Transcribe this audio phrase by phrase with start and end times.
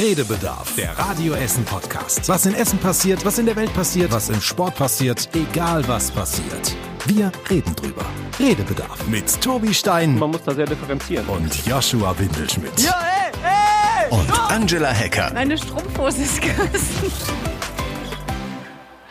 [0.00, 2.28] Redebedarf, der Radio Essen Podcast.
[2.28, 6.10] Was in Essen passiert, was in der Welt passiert, was im Sport passiert, egal was
[6.10, 6.76] passiert.
[7.06, 8.04] Wir reden drüber.
[8.38, 11.26] Redebedarf mit Tobi Stein Man muss da sehr differenzieren.
[11.28, 12.78] und Joshua Windelschmidt.
[12.78, 14.10] Ja, ey, ey!
[14.18, 15.30] Und Angela Hecker.
[15.32, 17.10] Meine Strumpfhose ist gerissen.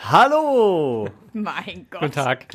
[0.08, 1.08] Hallo!
[1.32, 2.02] Mein Gott.
[2.02, 2.46] Guten Tag.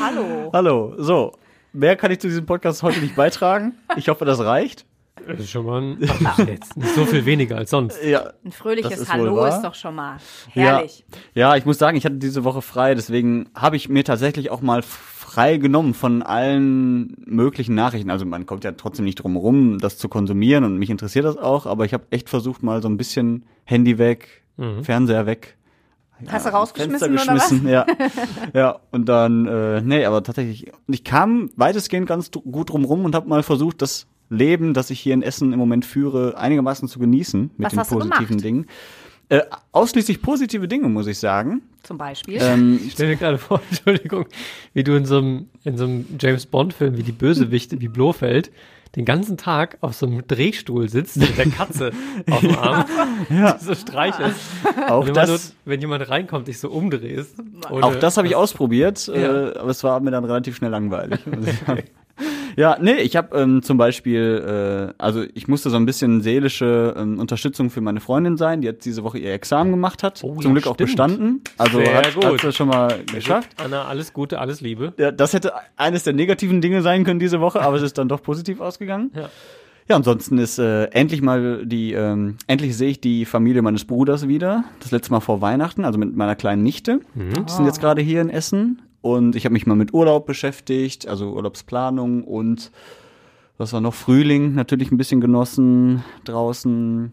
[0.00, 0.50] Hallo.
[0.54, 0.94] Hallo.
[0.96, 1.32] So,
[1.74, 3.74] mehr kann ich zu diesem Podcast heute nicht beitragen.
[3.96, 4.86] Ich hoffe, das reicht.
[5.26, 8.02] Das ist schon mal ein, ach, jetzt nicht so viel weniger als sonst.
[8.04, 8.32] Ja.
[8.44, 9.48] Ein fröhliches ist Hallo wahr.
[9.48, 10.18] ist doch schon mal
[10.50, 11.04] herrlich.
[11.34, 11.50] Ja.
[11.50, 14.60] ja, ich muss sagen, ich hatte diese Woche frei, deswegen habe ich mir tatsächlich auch
[14.60, 18.10] mal frei genommen von allen möglichen Nachrichten.
[18.10, 21.36] Also man kommt ja trotzdem nicht drum rum, das zu konsumieren und mich interessiert das
[21.36, 24.42] auch, aber ich habe echt versucht, mal so ein bisschen Handy weg,
[24.82, 25.56] Fernseher weg.
[26.26, 27.48] Hast du Fenster rausgeschmissen oder was?
[27.48, 27.86] geschmissen, ja.
[28.52, 33.14] ja, und dann, äh, nee, aber tatsächlich, ich kam weitestgehend ganz gut drum rum und
[33.14, 36.98] habe mal versucht, das Leben, das ich hier in Essen im Moment führe, einigermaßen zu
[36.98, 38.38] genießen mit Was den positiven?
[38.38, 38.66] Dingen.
[39.28, 41.62] Äh, ausschließlich positive Dinge, muss ich sagen.
[41.84, 42.38] Zum Beispiel.
[42.40, 44.26] Ähm, Ich stell mir gerade vor, Entschuldigung,
[44.74, 48.50] wie du in so einem, in so einem James Bond-Film wie die Bösewichte, wie Blofeld,
[48.96, 51.92] den ganzen Tag auf so einem Drehstuhl sitzt mit der Katze
[52.30, 52.86] auf dem Arm,
[53.30, 53.56] ja.
[53.56, 54.40] so streichelst.
[54.88, 57.36] auch Und immer nur, das, wenn jemand reinkommt, dich so umdrehst.
[57.70, 59.14] auch das habe ich ausprobiert, Ja.
[59.52, 61.20] äh, aber es war mir dann relativ schnell langweilig.
[62.56, 66.94] Ja, nee, ich habe ähm, zum Beispiel, äh, also ich musste so ein bisschen seelische
[66.96, 70.20] ähm, Unterstützung für meine Freundin sein, die jetzt diese Woche ihr Examen gemacht hat.
[70.22, 70.90] Oh, zum Glück auch stimmt.
[70.90, 71.40] bestanden.
[71.58, 72.24] Also Sehr hat, gut.
[72.24, 73.50] hat sie schon mal geschafft.
[73.62, 74.92] Anna, alles Gute, alles Liebe.
[74.98, 78.08] Ja, das hätte eines der negativen Dinge sein können diese Woche, aber es ist dann
[78.08, 79.10] doch positiv ausgegangen.
[79.14, 79.28] Ja.
[79.88, 84.28] Ja, ansonsten ist äh, endlich mal die, ähm, endlich sehe ich die Familie meines Bruders
[84.28, 84.62] wieder.
[84.78, 87.00] Das letzte Mal vor Weihnachten, also mit meiner kleinen Nichte.
[87.16, 88.82] Die sind jetzt gerade hier in Essen.
[89.02, 92.70] Und ich habe mich mal mit Urlaub beschäftigt, also Urlaubsplanung und
[93.56, 93.94] was war noch?
[93.94, 97.12] Frühling natürlich ein bisschen genossen draußen.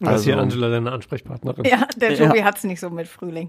[0.00, 1.64] Das ist hier Also- Angela, deine Ansprechpartnerin.
[1.64, 2.44] ja, der Tobi Ja.
[2.44, 3.48] hat's nicht so mit Frühling.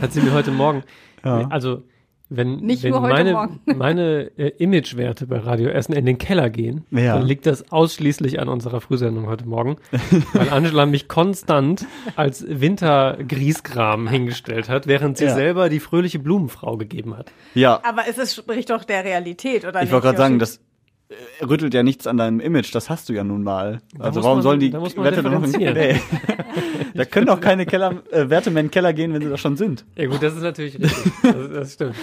[0.00, 0.82] Hat sie mir heute Morgen,
[1.24, 1.46] Ja.
[1.48, 1.82] also
[2.28, 6.50] wenn, Nicht wenn nur heute meine, meine äh, Imagewerte bei Radio Essen in den Keller
[6.50, 7.16] gehen, Ja.
[7.18, 9.76] dann liegt das ausschließlich an unserer Frühsendung heute Morgen,
[10.32, 11.86] weil Angela mich konstant
[12.16, 15.34] als Wintergrieskram hingestellt hat, während sie Ja.
[15.34, 17.30] selber die fröhliche Blumenfrau gegeben hat.
[17.54, 20.60] Ja, Aber es ist, spricht doch der Realität, oder ich wollte gerade sagen, das
[21.08, 23.80] äh, rüttelt ja nichts an deinem Image, das hast du ja nun mal.
[23.98, 26.00] Also muss warum man- sollen die da muss man Werte dann noch nee.
[26.96, 29.36] Da können doch keine Keller, äh, Werte mehr in den Keller gehen, wenn sie da
[29.36, 29.84] schon sind.
[29.96, 31.12] Ja gut, das ist natürlich richtig.
[31.22, 31.94] Das, das stimmt.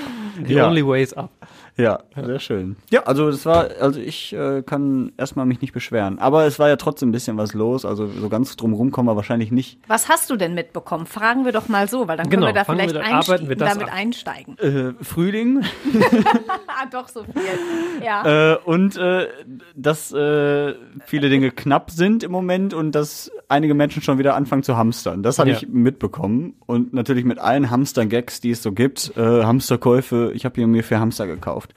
[0.47, 0.67] The Ja.
[0.67, 1.29] only way is up.
[1.75, 2.75] Ja, sehr schön.
[2.91, 6.19] Ja, also das war, also ich äh, kann erstmal mich nicht beschweren.
[6.19, 7.83] Aber es war ja trotzdem ein bisschen was los.
[7.83, 9.79] Also so ganz drumrum kommen wir wahrscheinlich nicht.
[9.87, 11.07] Was hast du denn mitbekommen?
[11.07, 13.15] Fragen wir doch mal so, weil dann können Genau, wir da fangen wir vielleicht da-
[13.17, 13.95] arbeiten wir einstiegen, das damit ab.
[13.95, 14.57] einsteigen.
[14.59, 15.63] Äh, Frühling
[16.67, 18.03] Ah, doch so viel.
[18.05, 18.53] Ja.
[18.53, 19.27] äh, und äh,
[19.75, 20.73] dass äh,
[21.05, 25.23] viele Dinge knapp sind im Moment und dass einige Menschen schon wieder anfangen zu hamstern.
[25.23, 25.57] Das habe Ja.
[25.57, 26.53] ich mitbekommen.
[26.65, 29.13] Und natürlich mit allen Hamster-Gags, die es so gibt.
[29.15, 31.73] Äh, Hamsterkäufe, ich habe hier mir für Hamster gekauft.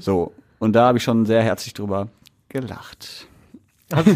[0.00, 0.32] So.
[0.58, 2.08] Und da habe ich schon sehr herzlich drüber
[2.48, 3.26] gelacht.
[3.92, 4.08] Hast,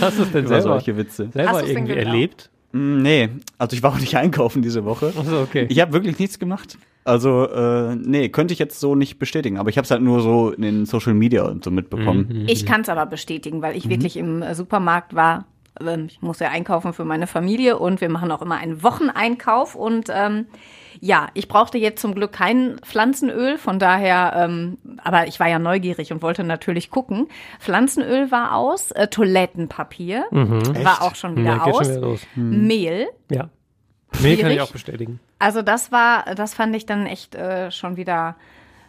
[0.00, 1.28] hast du es denn selber, solche Witze.
[1.32, 2.50] selber Hast du's denn irgendwie erlebt?
[2.72, 5.12] Mm, Nee, also ich war auch nicht einkaufen diese Woche.
[5.16, 5.66] Achso, okay.
[5.68, 6.76] Ich habe wirklich nichts gemacht.
[7.04, 9.58] Also, äh, nee, könnte ich jetzt so nicht bestätigen.
[9.58, 12.44] Aber ich habe es halt nur so in den Social Media und so mitbekommen.
[12.48, 15.44] Ich kann es aber bestätigen, weil ich wirklich im äh, Supermarkt war.
[15.80, 19.74] Ähm, Ich muss ja einkaufen für meine Familie und wir machen auch immer einen Wocheneinkauf.
[19.74, 20.46] Und ähm,
[21.00, 25.58] ja, ich brauchte jetzt zum Glück kein Pflanzenöl, von daher, ähm, aber ich war ja
[25.58, 27.28] neugierig und wollte natürlich gucken.
[27.58, 32.26] Pflanzenöl war aus, äh, Toilettenpapier war auch schon wieder Ja, aus, schon wieder los.
[32.36, 33.08] Mehl.
[33.30, 33.50] Ja.
[34.20, 35.18] Nee, kann ich auch bestätigen.
[35.40, 38.36] Also das war, das fand ich dann echt äh, schon wieder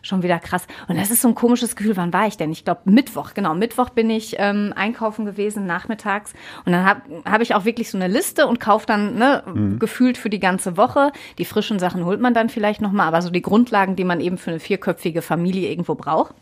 [0.06, 0.68] schon wieder krass.
[0.88, 1.98] Und das ist so ein komisches Gefühl.
[1.98, 2.52] Wann war ich denn?
[2.52, 3.34] Ich glaube Mittwoch.
[3.34, 6.34] Genau, Mittwoch bin ich ähm, einkaufen gewesen nachmittags
[6.66, 9.44] und dann habe hab ich auch wirklich so eine Liste und kaufe dann ne,
[9.80, 11.12] gefühlt für die ganze Woche.
[11.38, 14.22] Die frischen Sachen holt man dann vielleicht noch mal, aber so die Grundlagen, die man
[14.22, 16.34] eben für eine vierköpfige Familie irgendwo braucht.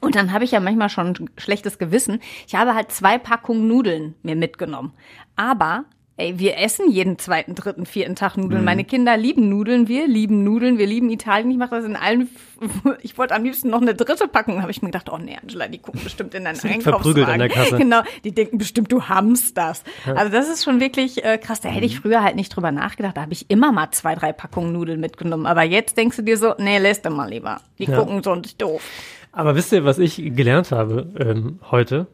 [0.00, 2.20] Und dann habe ich ja manchmal schon ein schlechtes Gewissen.
[2.46, 4.92] Ich habe halt zwei Packungen Nudeln mir mitgenommen.
[5.36, 5.84] Aber,
[6.20, 8.62] ey, wir essen jeden zweiten, dritten, vierten Tag Nudeln.
[8.64, 11.50] Meine Kinder lieben Nudeln, wir lieben Nudeln, wir lieben Italien.
[11.50, 12.28] Ich mache das in allen.
[13.00, 14.60] Ich wollte am liebsten noch eine dritte Packung.
[14.60, 16.82] habe ich mir gedacht, oh nee, Angela, die gucken bestimmt in deinen Einkaufswagen.
[16.82, 17.78] verprügelt an der Kasse.
[17.78, 19.86] Genau, die denken bestimmt, du hamsterst.
[20.14, 21.62] Also das ist schon wirklich äh, krass.
[21.62, 23.16] Da hätte ich früher halt nicht drüber nachgedacht.
[23.16, 25.46] Da habe ich immer mal zwei, drei Packungen Nudeln mitgenommen.
[25.46, 27.62] Aber jetzt denkst du dir so, nee, lässt du mal lieber.
[27.78, 27.96] Die Ja.
[27.98, 28.82] gucken sonst doof.
[29.32, 32.08] Aber wisst ihr, was ich gelernt habe ähm, heute?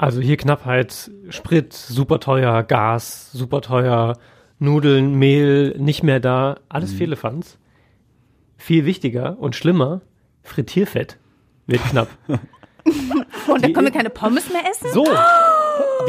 [0.00, 4.16] Also hier Knappheit, Sprit, super teuer, Gas, super teuer,
[4.58, 7.58] Nudeln, Mehl, nicht mehr da, alles Fehlefanz.
[8.56, 10.00] Viel wichtiger und schlimmer,
[10.42, 11.18] Frittierfett
[11.66, 12.08] wird knapp.
[13.46, 14.88] Und dann können wir keine Pommes mehr essen?
[14.90, 15.04] So,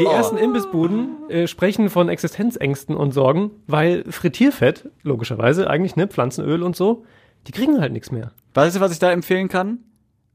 [0.00, 6.62] die ersten Imbissbuden äh, sprechen von Existenzängsten und Sorgen, weil Frittierfett, logischerweise eigentlich, ne, Pflanzenöl
[6.62, 7.04] und so,
[7.46, 8.32] die kriegen halt nichts mehr.
[8.54, 9.80] Weißt du, was ich da empfehlen kann?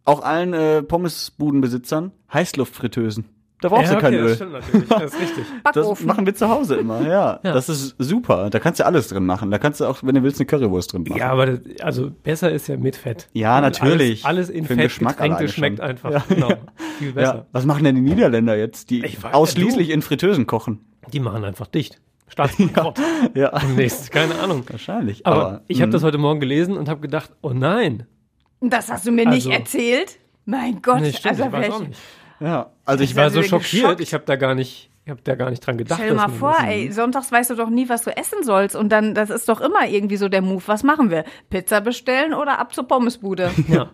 [0.06, 3.26] Auch allen äh, Pommesbudenbesitzern Heißluftfritteusen.
[3.60, 4.36] Da brauchst du kein das Öl.
[4.36, 5.46] stimmt natürlich, das ist richtig.
[5.64, 6.06] Das Backofen.
[6.06, 7.40] machen wir zu Hause immer, ja.
[7.44, 7.54] Ja.
[7.54, 8.52] Das ist super.
[8.52, 9.50] Da kannst du alles drin machen.
[9.50, 11.18] Da kannst du auch, wenn du willst, eine Currywurst drin machen.
[11.18, 13.28] Ja, aber das, also besser ist ja mit Fett.
[13.34, 14.26] Ja, Und natürlich.
[14.26, 15.88] Alles, alles in Für den Fett Geschmack getränkte schmeckt schon.
[15.88, 16.24] einfach Ja.
[16.30, 16.50] genau,
[17.00, 17.14] viel Ja.
[17.14, 17.46] besser.
[17.52, 20.86] Was machen denn die Niederländer jetzt, die weiß- ausschließlich in Fritteusen kochen?
[21.12, 22.00] Die machen einfach dicht.
[22.28, 23.00] Staatsbankrott.
[23.34, 24.64] Ja, Demnächst, keine Ahnung.
[24.70, 25.26] wahrscheinlich.
[25.26, 25.94] Aber, ich habe mh.
[25.94, 28.06] das heute Morgen gelesen und habe gedacht, oh nein.
[28.62, 30.20] Das hast du mir Also- nicht erzählt?
[30.46, 32.00] Mein Gott, Nee, stimmt, also ich weiß auch nicht.
[32.40, 34.02] Ja, also ich, Ich war so schockiert, geschockt.
[34.02, 36.00] ich habe da gar nicht, ich habe da gar nicht dran gedacht.
[36.00, 38.76] Stell dir mal vor, ey, sonntags weißt du doch nie, was du essen sollst.
[38.76, 40.62] Und dann, das ist doch immer irgendwie so der Move.
[40.68, 41.24] Was machen wir?
[41.50, 43.50] Pizza bestellen oder ab zur Pommesbude?
[43.68, 43.90] Ja.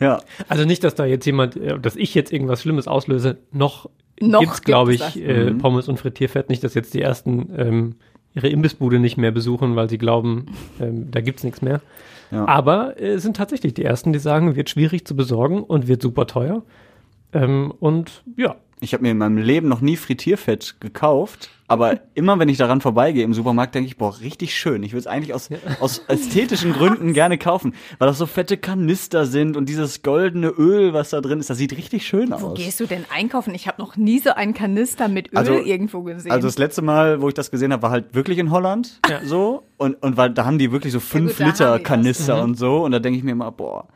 [0.00, 3.38] ja, Also nicht, dass da jetzt jemand, äh, dass ich jetzt irgendwas Schlimmes auslöse.
[3.52, 3.88] Noch,
[4.20, 5.58] Noch gibt's, gibt glaube ich, äh, Mhm.
[5.58, 6.48] Pommes und Frittierfett.
[6.48, 7.94] Nicht, dass jetzt die ersten ähm,
[8.34, 10.46] ihre Imbissbude nicht mehr besuchen, weil sie glauben,
[10.80, 11.80] ähm, da gibt's nichts mehr.
[12.32, 12.48] Ja.
[12.48, 16.02] Aber äh, es sind tatsächlich die ersten, die sagen, wird schwierig zu besorgen und wird
[16.02, 16.62] super teuer.
[17.34, 22.38] Ähm, und ja, ich habe mir in meinem Leben noch nie Frittierfett gekauft, aber immer
[22.38, 24.82] wenn ich daran vorbeigehe im Supermarkt, denke ich, boah, richtig schön.
[24.82, 25.48] Ich würde es eigentlich aus,
[25.80, 30.92] aus ästhetischen Gründen gerne kaufen, weil das so fette Kanister sind und dieses goldene Öl,
[30.92, 32.58] was da drin ist, das sieht richtig schön Wo aus.
[32.58, 33.54] gehst du denn einkaufen?
[33.54, 36.30] Ich habe noch nie so einen Kanister mit Öl Also- irgendwo gesehen.
[36.32, 39.24] Also das letzte Mal, wo ich das gesehen habe, war halt wirklich in Holland Ja.
[39.24, 41.82] so und und weil da haben die wirklich so fünf gut, da haben Liter die
[41.82, 41.88] das.
[41.88, 42.42] Kanister Mhm.
[42.42, 43.88] und so und da denke ich mir immer, boah,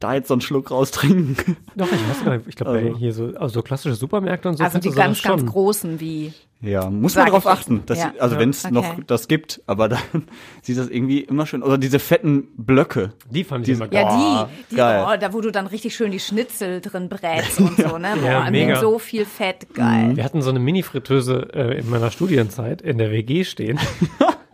[0.00, 1.56] da jetzt so einen Schluck raustrinken.
[1.76, 4.56] doch, ich weiß gar nicht, ich glaube, Also- hier so, also so klassische Supermärkte und
[4.58, 4.64] so.
[4.64, 6.32] also die ganz, ganz großen wie.
[6.60, 7.82] Ja, muss man darauf achten.
[7.84, 8.14] Dass, Ja.
[8.18, 8.40] Also Ja.
[8.40, 8.72] wenn es Okay.
[8.72, 10.00] noch das gibt, aber dann
[10.62, 11.62] sieht das irgendwie immer schön.
[11.62, 13.12] Oder diese fetten Blöcke.
[13.30, 14.04] Die fand ich Diese- immer geil.
[14.08, 15.04] Ja, die, die geil.
[15.06, 18.14] oh, da wo du dann richtig schön die Schnitzel drin brätst und so, ne?
[18.18, 18.76] Boah, Ja, mega.
[18.80, 20.16] so viel Fett, geil.
[20.16, 23.78] Wir hatten so eine Mini-Fritteuse äh, in meiner Studienzeit in der WG stehen.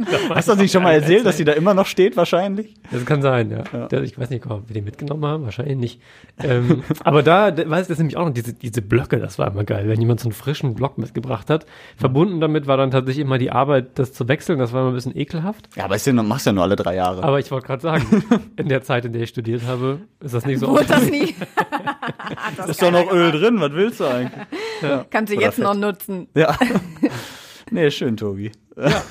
[0.34, 2.74] Hast du das nicht schon mal erzählt, dass die da immer noch steht wahrscheinlich?
[2.90, 3.88] Das kann sein, ja.
[3.88, 6.00] Der, ich weiß nicht, ob wir die mitgenommen haben, wahrscheinlich nicht.
[6.42, 9.64] Ähm, aber da, weiß ich das nämlich auch noch, diese, diese Blöcke, das war immer
[9.64, 11.66] geil, wenn jemand so einen frischen Block mitgebracht hat.
[11.96, 14.94] Verbunden damit war dann tatsächlich immer die Arbeit, das zu wechseln, das war immer ein
[14.94, 15.68] bisschen ekelhaft.
[15.76, 17.22] Ja, aber ist ja noch, machst ja nur alle drei Jahre.
[17.22, 18.24] Aber ich wollte gerade sagen,
[18.56, 21.34] in der Zeit, in der ich studiert habe, ist das nicht so Wurde das nie?
[22.56, 23.42] Das ist doch noch Öl gemacht.
[23.42, 24.46] drin, was willst du eigentlich?
[25.10, 25.64] Kannst du Oder jetzt Fett.
[25.64, 26.28] noch nutzen.
[26.34, 26.56] Ja.
[27.70, 28.52] nee, schön, Tobi.
[28.76, 29.02] Ja,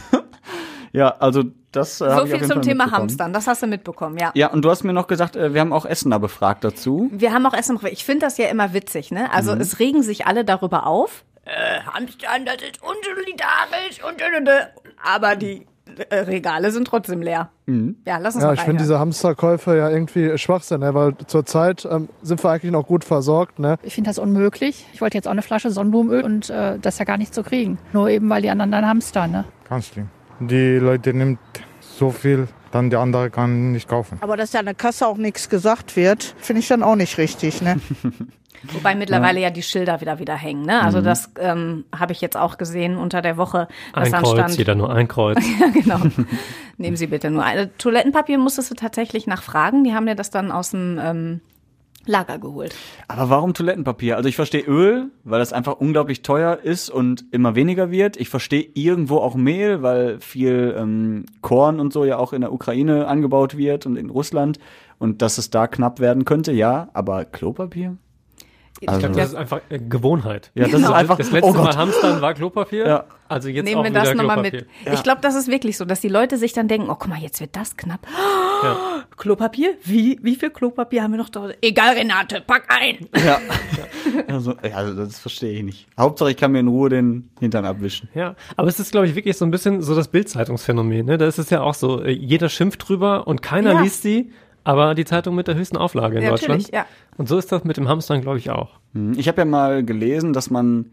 [0.94, 2.92] ja also das äh, So viel zum Fall Thema.
[2.92, 4.32] Hamstern, das hast du mitbekommen, ja.
[4.34, 7.10] Ja, und du hast mir noch gesagt, äh, wir haben auch Essener befragt dazu.
[7.14, 7.84] Wir haben auch Essen noch.
[7.84, 9.32] Ich finde das ja immer witzig, ne?
[9.32, 9.62] Also Mhm.
[9.62, 11.24] es regen sich alle darüber auf.
[11.46, 14.94] Äh, Hamstern, das ist unsolidarisch und und, und, und.
[15.04, 15.66] aber die
[16.10, 17.50] äh, Regale sind trotzdem leer.
[17.66, 17.98] Mhm.
[18.06, 20.94] Ja, lass uns Ja, mal ich finde diese Hamsterkäufe ja irgendwie Schwachsinn, ne?
[20.94, 23.58] weil zurzeit ähm, sind wir eigentlich noch gut versorgt.
[23.58, 23.78] Ne?
[23.84, 24.86] Ich finde das unmöglich.
[24.94, 27.42] Ich wollte jetzt auch eine Flasche Sonnenblumenöl und äh, das ist ja gar nicht zu
[27.44, 27.80] kriegen.
[27.94, 29.32] Nur eben, weil die anderen dann hamstern.
[29.32, 29.46] Ne?
[29.68, 30.10] Ganz schlimm.
[30.40, 31.40] Die Leute nimmt
[31.80, 34.18] so viel, dann der andere kann nicht kaufen.
[34.22, 37.18] Aber dass ja an der Kasse auch nichts gesagt wird, finde ich dann auch nicht
[37.18, 37.62] richtig.
[37.62, 37.80] Ne?
[38.74, 39.50] Wobei mittlerweile ja.
[39.50, 40.66] die Schilder wieder wieder hängen.
[40.66, 40.80] Ne?
[40.80, 40.86] Mhm.
[40.86, 44.58] Also das ähm, habe ich jetzt auch gesehen unter der Woche, Ein dann Kreuz, stand.
[44.58, 45.38] jeder nur ein Kreuz.
[45.60, 46.00] Ja, genau.
[46.78, 47.76] Nehmen Sie bitte nur eine.
[47.78, 49.84] Toilettenpapier musstest du tatsächlich nachfragen.
[49.84, 51.42] Die haben dir das dann aus dem ähm,
[52.06, 52.76] Lager geholt.
[53.08, 54.16] Aber warum Toilettenpapier?
[54.16, 58.18] Also ich verstehe Öl, weil das einfach unglaublich teuer ist und immer weniger wird.
[58.18, 62.54] Ich verstehe irgendwo auch Mehl, weil viel ähm, Korn und so ja auch in der
[62.54, 64.60] Ukraine angebaut wird und in Russland
[64.98, 66.90] und dass es da knapp werden könnte, ja.
[66.94, 67.98] Aber Klopapier?
[68.82, 70.52] Ich Also- glaube, das ist einfach äh, Gewohnheit.
[70.56, 71.18] Ja, das ist einfach.
[71.18, 71.54] Das letzte oh.
[71.54, 72.88] Mal Hamstern war Klopapier.
[72.88, 73.04] Ja.
[73.28, 74.66] Also jetzt Nehmen auch wir das nochmal mit.
[74.92, 77.20] Ich glaube, das ist wirklich so, dass die Leute sich dann denken, oh guck mal,
[77.20, 78.00] jetzt wird das knapp.
[78.64, 79.04] Ja.
[79.18, 79.76] Klopapier?
[79.84, 81.50] Wie, wie viel Klopapier haben wir noch da?
[81.62, 83.08] Egal, Renate, pack ein.
[83.24, 83.40] Ja.
[84.28, 85.88] Also, ja, also das verstehe ich nicht.
[85.98, 88.10] Hauptsache, ich kann mir in Ruhe den Hintern abwischen.
[88.16, 91.06] Ja, aber es ist, glaube ich, wirklich so ein bisschen so das Bildzeitungsphänomen.
[91.06, 91.18] Ne?
[91.18, 93.82] Da ist es ja auch so, äh, jeder schimpft drüber und keiner Ja.
[93.82, 94.32] liest sie,
[94.64, 96.62] aber die Zeitung mit der höchsten Auflage in Ja, Deutschland.
[96.64, 96.86] natürlich, ja.
[97.18, 98.80] Und so ist das mit dem Hamstern, glaube ich, auch.
[98.94, 100.92] Hm, Ich habe ja mal gelesen, dass man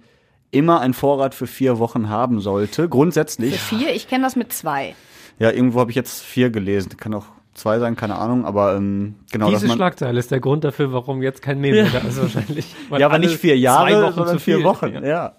[0.51, 2.89] immer einen Vorrat für vier Wochen haben sollte.
[2.89, 3.59] Grundsätzlich.
[3.59, 4.95] Für vier, ich kenne das mit zwei.
[5.39, 6.97] Ja, irgendwo habe ich jetzt vier gelesen.
[6.97, 9.69] Kann auch zwei sein, keine Ahnung, aber ähm, genau, Diese.
[9.69, 12.75] Schlagzeile ist der Grund dafür, warum jetzt kein Mehl mehr da ist wahrscheinlich.
[12.89, 14.57] Weil ja, aber nicht vier zwei Jahre, Wochen sondern zu viel.
[14.57, 14.93] vier Wochen.
[14.95, 15.01] Ja.
[15.07, 15.33] Ja.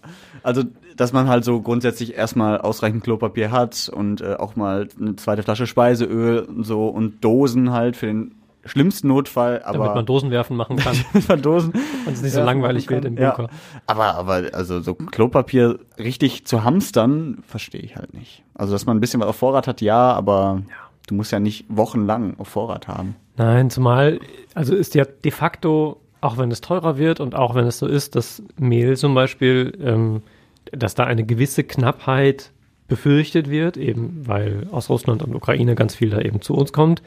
[0.44, 0.64] Also,
[0.98, 5.44] dass man halt so grundsätzlich erstmal ausreichend Klopapier hat und äh, auch mal eine zweite
[5.44, 8.34] Flasche Speiseöl und so und Dosen halt für den
[8.66, 11.74] schlimmsten Notfall, aber Damit man Dosenwerfen machen kann Damit man Dosen
[12.06, 13.16] und es nicht so Ja, langweilig wird im.
[13.16, 13.44] Bunker.
[13.44, 13.50] Ja.
[13.86, 18.44] Aber, aber, also so Klopapier richtig zu hamstern, verstehe ich halt nicht.
[18.56, 20.64] Also, dass man ein bisschen was auf Vorrat hat, ja, aber
[21.08, 23.16] du musst ja nicht wochenlang auf Vorrat haben.
[23.38, 24.20] Nein, zumal,
[24.54, 27.88] also ist ja de facto, auch wenn es teurer wird und auch wenn es so
[27.88, 30.24] ist, dass Mehl zum Beispiel ähm,
[30.72, 32.52] dass da eine gewisse Knappheit
[32.88, 37.02] befürchtet wird, eben weil aus Russland und Ukraine ganz viel da eben zu uns kommt.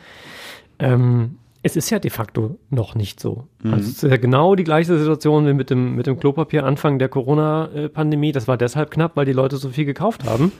[0.79, 3.47] Ähm, es ist ja de facto noch nicht so.
[3.63, 3.75] Mhm.
[3.75, 6.99] Also es ist ja genau die gleiche Situation wie mit dem, mit dem Klopapier Anfang
[6.99, 8.33] der Corona-Pandemie.
[8.33, 10.53] Das war deshalb knapp, weil die Leute so viel gekauft haben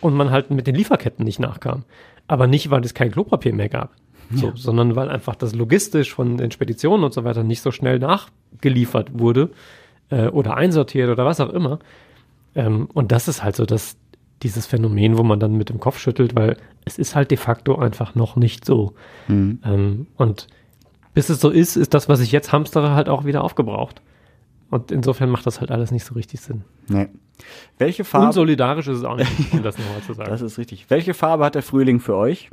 [0.00, 1.84] und man halt mit den Lieferketten nicht nachkam.
[2.26, 3.94] Aber nicht, weil es kein Klopapier mehr gab,
[4.34, 7.98] so, sondern weil einfach das logistisch von den Speditionen und so weiter nicht so schnell
[7.98, 9.50] nachgeliefert wurde
[10.10, 11.78] äh, oder einsortiert oder was auch immer.
[12.56, 13.96] Ähm, und das ist halt so das,
[14.42, 17.76] dieses Phänomen, wo man dann mit dem Kopf schüttelt, weil es ist halt de facto
[17.76, 18.94] einfach noch nicht so.
[19.28, 20.48] Ähm, und
[21.14, 24.02] bis es so ist, ist das, was ich jetzt hamstere, halt auch wieder aufgebraucht.
[24.70, 26.64] Und insofern macht das halt alles nicht so richtig Sinn.
[26.88, 27.08] Nee.
[27.78, 28.26] Welche Farbe?
[28.26, 30.30] Unsolidarisch ist es auch nicht, um das nochmal zu sagen.
[30.30, 30.86] das ist richtig.
[30.88, 32.50] Welche Farbe hat der Frühling für euch?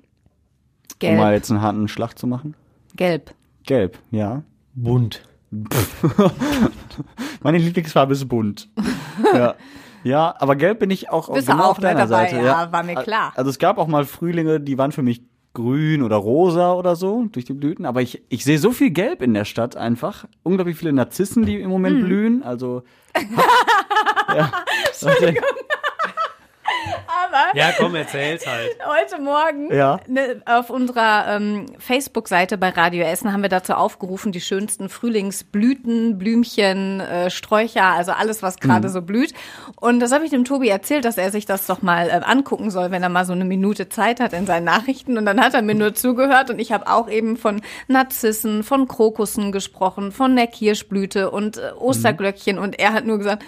[1.01, 1.33] Um mal Gelb.
[1.33, 2.55] jetzt einen harten Schlag zu machen.
[2.95, 3.33] Gelb.
[3.65, 4.43] Gelb, ja.
[4.75, 5.24] bunt.
[7.41, 8.69] Meine Lieblingsfarbe ist bunt.
[9.33, 9.55] ja.
[10.03, 12.29] Ja, aber gelb bin ich auch Bist genau auch auf deiner mit dabei?
[12.29, 12.45] Seite.
[12.45, 13.31] Ja, war mir klar.
[13.36, 15.22] Also es gab auch mal Frühlinge, die waren für mich
[15.53, 19.22] grün oder rosa oder so durch die Blüten, aber ich, ich sehe so viel Gelb
[19.22, 20.25] in der Stadt einfach.
[20.41, 22.05] Unglaublich viele Narzissen, die im Moment Hm.
[22.05, 22.43] blühen.
[22.43, 22.81] Also
[24.36, 24.51] ja.
[25.01, 25.43] Entschuldigung.
[27.54, 28.70] Ja, komm, erzähl's halt.
[28.86, 30.00] Heute Morgen Ja.
[30.08, 36.18] ne, auf unserer ähm, Facebook-Seite bei Radio Essen haben wir dazu aufgerufen, die schönsten Frühlingsblüten,
[36.18, 39.34] Blümchen, äh, Sträucher, also alles, was gerade so blüht.
[39.80, 42.70] Und das habe ich dem Tobi erzählt, dass er sich das doch mal äh, angucken
[42.72, 45.18] soll, wenn er mal so eine Minute Zeit hat in seinen Nachrichten.
[45.18, 48.88] Und dann hat er mir nur zugehört und ich habe auch eben von Narzissen, von
[48.88, 52.58] Krokussen gesprochen, von der Kirschblüte und äh, Osterglöckchen.
[52.58, 53.44] Und er hat nur gesagt,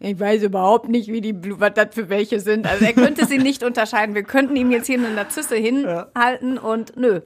[0.00, 2.66] ich weiß überhaupt nicht, wie die Blu was das für welche sind.
[2.66, 4.14] Also er könnte sie nicht unterscheiden.
[4.14, 7.20] Wir könnten ihm jetzt hier eine Narzisse hinhalten und nö.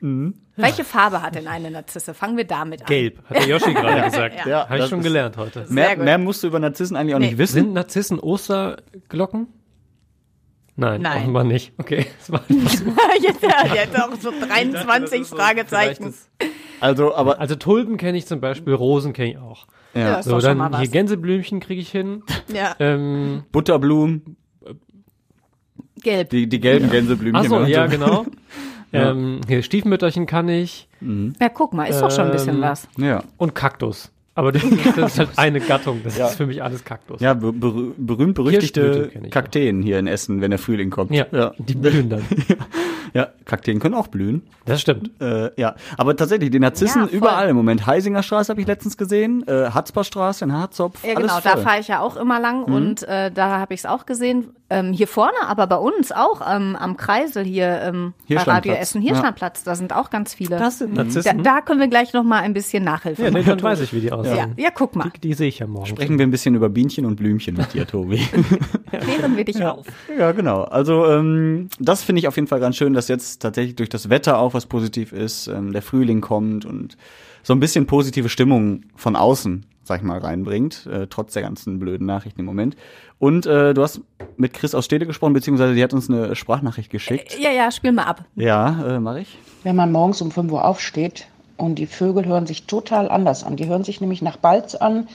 [0.00, 0.34] Mhm.
[0.56, 2.14] Welche Farbe hat denn eine Narzisse?
[2.14, 2.86] Fangen wir damit an.
[2.86, 4.46] Gelb, hat der Yoshi gerade gesagt.
[4.46, 5.66] Ja, Habe ich schon gelernt heute.
[5.68, 7.26] Mehr, mehr musst du über Narzissen eigentlich auch Nee.
[7.26, 7.54] nicht wissen.
[7.54, 9.48] Sind Narzissen Osterglocken?
[10.76, 11.22] Nein, Nein.
[11.22, 11.72] offenbar nicht.
[11.78, 16.14] Okay, das war jetzt, ja, jetzt auch so 23 Fragezeichen.
[16.84, 19.66] Also, aber Also Tulpen kenne ich zum Beispiel, Rosen kenne ich auch.
[19.94, 20.80] Ja, ist So, dann mal was.
[20.80, 22.22] hier Gänseblümchen kriege ich hin.
[22.54, 24.36] Ja, Ähm, Butterblumen,
[26.02, 26.30] gelb.
[26.30, 27.36] die, die gelben Gänseblümchen.
[27.44, 27.70] achso, ne?
[27.70, 28.26] ja, genau.
[28.92, 30.88] ähm, hier Stiefmütterchen kann ich
[31.40, 32.88] Ja, guck mal, ist doch schon ein bisschen Ähm, was.
[32.98, 33.22] Ja.
[33.38, 34.10] und Kaktus.
[34.36, 34.62] Aber das,
[34.96, 36.00] das ist halt eine Gattung.
[36.02, 36.26] Das Ja.
[36.26, 37.20] ist für mich alles Kaktus.
[37.20, 41.12] Ja, be berü- berühmt berüchtigte Kakteen hier in Essen, wenn der Frühling kommt.
[41.12, 41.52] Ja, ja.
[41.58, 42.22] die blühen dann.
[43.16, 44.42] Ja, Kakteen können auch blühen.
[44.64, 45.08] Das stimmt.
[45.20, 47.86] Äh, ja, aber tatsächlich, die Narzissen Ja, überall im Moment.
[47.86, 51.04] Heisinger Straße habe ich letztens gesehen, äh, Hatzperstraße in Harzopf.
[51.04, 52.74] Ja, alles genau, da fahre ich ja auch immer lang Mhm.
[52.74, 54.48] und äh, da habe ich es auch gesehen.
[54.74, 58.38] Ähm, hier vorne, aber bei uns auch ähm, am Kreisel hier ähm, bei.
[58.38, 60.56] Radio Essen, Hirschlandplatz, da sind auch ganz viele.
[60.58, 61.44] Das sind da, Narzissen.
[61.44, 63.50] da können wir gleich noch mal ein bisschen Nachhilfe ja, nee, machen.
[63.50, 64.36] dann weiß ich, wie die aussehen.
[64.56, 64.64] ja.
[64.64, 65.86] ja, guck mal, Die, die sehe ich ja morgen.
[65.86, 68.16] Sprechen wir ein bisschen über Bienchen und Blümchen mit dir, Tobi.
[68.90, 69.86] klären wir dich auf.
[70.18, 70.62] ja, genau.
[70.62, 74.10] Also ähm, das finde ich auf jeden Fall ganz schön, dass jetzt tatsächlich durch das
[74.10, 76.96] Wetter auch was positiv ist, ähm, der Frühling kommt und
[77.44, 81.78] so ein bisschen positive Stimmung von außen, sag ich mal, reinbringt, äh, trotz der ganzen
[81.78, 82.76] blöden Nachrichten im Moment.
[83.18, 84.00] Und äh, du hast
[84.36, 87.38] mit Chris aus Stede gesprochen, beziehungsweise die hat uns eine Sprachnachricht geschickt.
[87.38, 88.24] Ja, ja, spiel mal ab.
[88.34, 89.38] Ja, äh, mache ich.
[89.62, 91.26] wenn man morgens um 5 Uhr aufsteht
[91.56, 93.56] und die Vögel hören sich total anders an.
[93.56, 95.06] Die hören sich nämlich nach Balz an,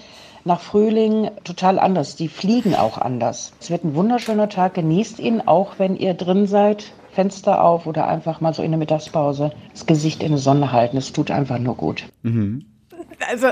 [0.46, 2.16] nach Frühling total anders.
[2.16, 3.52] Die fliegen auch anders.
[3.60, 4.76] Es wird ein wunderschöner Tag.
[4.76, 6.94] Genießt ihn, auch wenn ihr drin seid.
[7.12, 10.96] Fenster auf oder einfach mal so in der Mittagspause das Gesicht in die Sonne halten.
[10.96, 12.06] Es tut einfach nur gut.
[13.30, 13.48] Also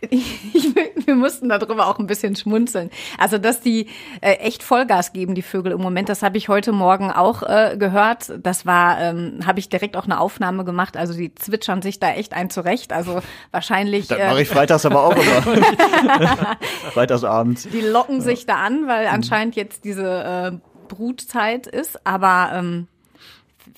[0.00, 0.74] ich,
[1.06, 2.90] wir mussten darüber auch ein bisschen schmunzeln.
[3.18, 3.86] Also dass die
[4.20, 7.76] äh, echt Vollgas geben, die Vögel im Moment, das habe ich heute Morgen auch äh,
[7.78, 8.32] gehört.
[8.42, 10.96] Das war, ähm, habe ich direkt auch eine Aufnahme gemacht.
[10.96, 12.92] Also die zwitschern sich da echt ein zurecht.
[12.92, 13.20] Also
[13.50, 14.08] wahrscheinlich.
[14.08, 16.56] Das äh, mache ich freitags aber auch immer.
[16.92, 17.68] Freitagsabends.
[17.72, 22.88] Die locken sich da an, weil anscheinend jetzt diese äh, Brutzeit ist, aber ähm,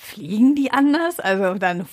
[0.02, 1.20] fliegen die anders?
[1.20, 1.84] Also dann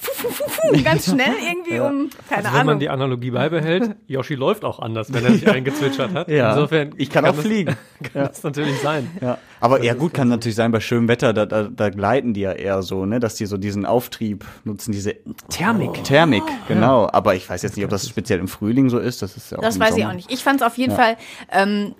[0.83, 2.79] ganz schnell irgendwie um, keine Also wenn man Ahnung.
[2.79, 6.29] die Analogie beibehält, Yoshi läuft auch anders, wenn er sich eingezwitschert hat.
[6.29, 6.53] Ja.
[6.53, 7.75] Insofern Ich kann auch das, fliegen.
[8.13, 9.09] Kann das natürlich sein.
[9.21, 12.41] Ja, aber ja gut, kann natürlich sein, bei schönem Wetter, da, da, da gleiten die
[12.41, 15.15] ja eher so, ne, dass die so diesen Auftrieb nutzen, diese
[15.49, 16.03] Thermik.
[16.03, 17.09] Thermik, genau.
[17.11, 19.21] Aber ich weiß jetzt nicht, ob das speziell im Frühling so ist.
[19.21, 20.09] Das ist ja auch Das weiß ich Sommer.
[20.11, 20.31] auch nicht.
[20.31, 21.17] Ich fand es auf jeden Fall,
[21.51, 21.95] ähm,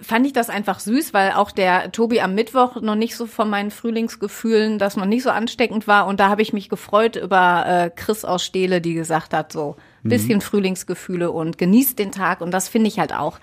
[0.00, 3.50] fand ich das einfach süß, weil auch der Tobi am Mittwoch noch nicht so von
[3.50, 6.06] meinen Frühlingsgefühlen, das noch nicht so ansteckend war.
[6.06, 9.76] Und da habe ich mich gefreut über äh, Chris aus Steele, die gesagt hat, so
[10.04, 10.08] Mhm.
[10.08, 12.40] bisschen Frühlingsgefühle und genießt den Tag.
[12.40, 13.38] Und das finde ich halt auch,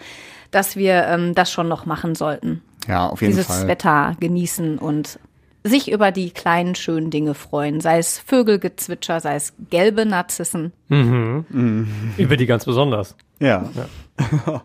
[0.52, 2.62] dass wir ähm, das schon noch machen sollten.
[2.88, 3.68] Ja, auf jeden Dieses Fall.
[3.70, 5.20] Wetter genießen und
[5.64, 10.74] sich über die kleinen schönen Dinge freuen, sei es Vögelgezwitscher, sei es gelbe Narzissen.
[10.90, 13.16] Über die ganz besonders.
[13.40, 13.70] Ja.
[13.76, 13.86] Ja,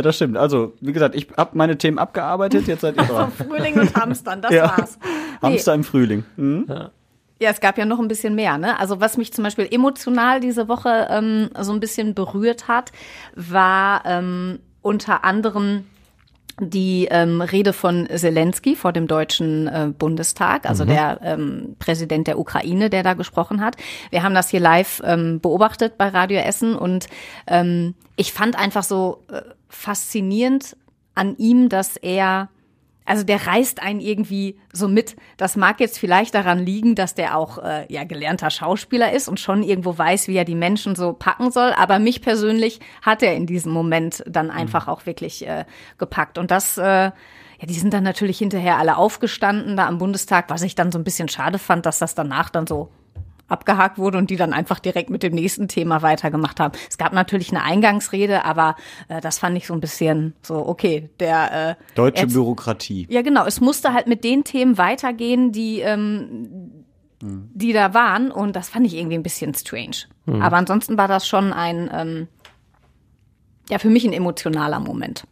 [0.00, 0.38] das stimmt.
[0.38, 3.30] Also, wie gesagt, ich habe meine Themen abgearbeitet, jetzt seid ihr dran.
[3.36, 4.76] Frühling und Hamstern, das Ja.
[4.78, 4.98] war's.
[5.42, 5.48] Nee.
[5.54, 6.22] Hamster im Frühling.
[6.36, 6.66] Mhm.
[7.40, 8.58] Ja, es gab ja noch ein bisschen mehr.
[8.58, 8.78] Ne?
[8.78, 12.92] Also was mich zum Beispiel emotional diese Woche ähm, so ein bisschen berührt hat,
[13.34, 15.84] war ähm, unter anderem
[16.70, 22.38] die ähm, Rede von Zelensky vor dem Deutschen äh, Bundestag, also der ähm, Präsident der
[22.38, 23.76] Ukraine, der da gesprochen hat.
[24.10, 27.08] Wir haben das hier live ähm, beobachtet bei Radio Essen und
[27.46, 30.76] ähm, ich fand einfach so äh, faszinierend
[31.14, 32.48] an ihm, dass er
[33.04, 35.16] also der reißt einen irgendwie so mit.
[35.36, 39.40] Das mag jetzt vielleicht daran liegen, dass der auch äh, ja gelernter Schauspieler ist und
[39.40, 41.72] schon irgendwo weiß, wie er die Menschen so packen soll.
[41.72, 45.64] Aber mich persönlich hat er in diesem Moment dann einfach auch wirklich äh,
[45.98, 46.38] gepackt.
[46.38, 47.12] Und das, äh, ja,
[47.62, 51.04] die sind dann natürlich hinterher alle aufgestanden da am Bundestag, was ich dann so ein
[51.04, 52.90] bisschen schade fand, dass das danach dann so
[53.48, 56.72] abgehakt wurde und die dann einfach direkt mit dem nächsten Thema weitergemacht haben.
[56.88, 58.76] Es gab natürlich eine Eingangsrede, aber
[59.08, 63.06] äh, das fand ich so ein bisschen so, okay, der äh, Deutsche jetzt- Bürokratie.
[63.10, 63.44] ja, genau.
[63.44, 66.84] Es musste halt mit den Themen weitergehen, die, ähm,
[67.20, 68.30] die da waren.
[68.30, 69.96] Und das fand ich irgendwie ein bisschen strange.
[70.26, 72.28] Aber ansonsten war das schon ein, ähm,
[73.70, 75.24] ja, für mich ein emotionaler Moment.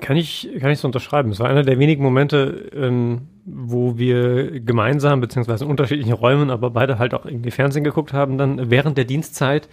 [0.00, 1.30] Kann ich, kann ich so unterschreiben.
[1.30, 6.70] Es war einer der wenigen Momente, ähm, wo wir gemeinsam, beziehungsweise in unterschiedlichen Räumen, aber
[6.70, 9.68] beide halt auch irgendwie Fernsehen geguckt haben, dann während der Dienstzeit,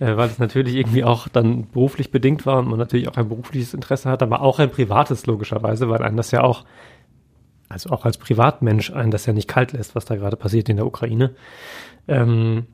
[0.00, 3.28] äh, weil es natürlich irgendwie auch dann beruflich bedingt war und man natürlich auch ein
[3.28, 6.64] berufliches Interesse hat, aber auch ein privates logischerweise, weil einen das ja auch,
[7.68, 10.76] also auch als Privatmensch einen das ja nicht kalt lässt, was da gerade passiert in
[10.76, 11.34] der Ukraine.
[12.06, 12.66] Ähm,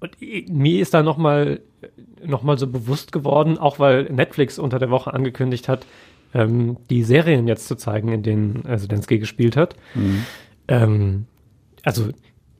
[0.00, 1.60] und mir ist da nochmal
[2.24, 5.86] noch mal so bewusst geworden, auch weil Netflix unter der Woche angekündigt hat,
[6.34, 9.76] ähm, die Serien jetzt zu zeigen, in denen äh, Zelensky gespielt hat.
[10.68, 11.26] Ähm,
[11.82, 12.08] also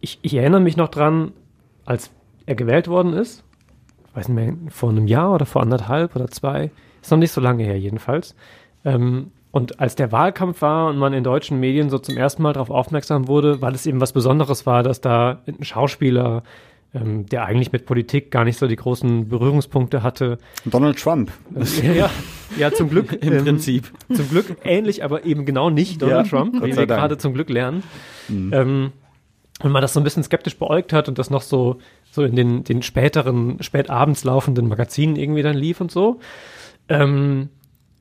[0.01, 1.33] ich, ich erinnere mich noch dran,
[1.85, 2.11] als
[2.47, 3.45] er gewählt worden ist,
[4.15, 6.71] weiß nicht mehr, vor einem Jahr oder vor anderthalb oder zwei,
[7.03, 8.35] ist noch nicht so lange her jedenfalls.
[8.85, 12.55] Ähm, und als der Wahlkampf war und man in deutschen Medien so zum ersten Mal
[12.55, 16.43] darauf aufmerksam wurde, weil es eben was Besonderes war, dass da ein Schauspieler,
[16.93, 21.31] ähm, der eigentlich mit Politik gar nicht so die großen Berührungspunkte hatte, Donald Trump.
[21.83, 22.11] ja,
[22.59, 23.13] ja, zum Glück.
[23.21, 23.91] Im ähm, Prinzip.
[24.13, 27.51] Zum Glück ähnlich, aber eben genau nicht Donald Ja, Trump, wie wir gerade zum Glück
[27.51, 27.83] lernen.
[28.29, 28.93] Ähm,
[29.61, 31.79] und man das so ein bisschen skeptisch beäugt hat und das noch so,
[32.11, 36.21] so in den, den späteren, spätabends laufenden Magazinen irgendwie dann lief und so.
[36.89, 37.49] Ähm,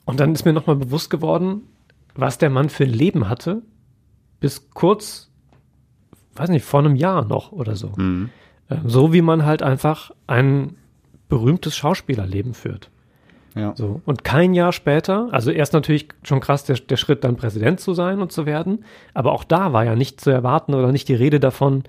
[0.06, 1.62] und dann ist mir nochmal bewusst geworden,
[2.16, 3.62] was der Mann für ein Leben hatte,
[4.40, 5.32] bis kurz,
[6.36, 7.94] weiß nicht, vor einem Jahr noch oder so.
[7.98, 8.30] Ähm,
[8.86, 10.76] so wie man halt einfach ein
[11.30, 12.90] berühmtes Schauspielerleben führt.
[13.56, 13.74] Ja.
[13.76, 14.02] So.
[14.06, 17.94] Und kein Jahr später, also erst natürlich schon krass der, der Schritt, dann Präsident zu
[17.94, 21.16] sein und zu werden, aber auch da war ja nicht zu erwarten oder nicht die
[21.16, 21.84] Rede davon,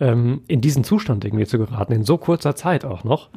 [0.00, 3.30] ähm, in diesen Zustand irgendwie zu geraten, in so kurzer Zeit auch noch.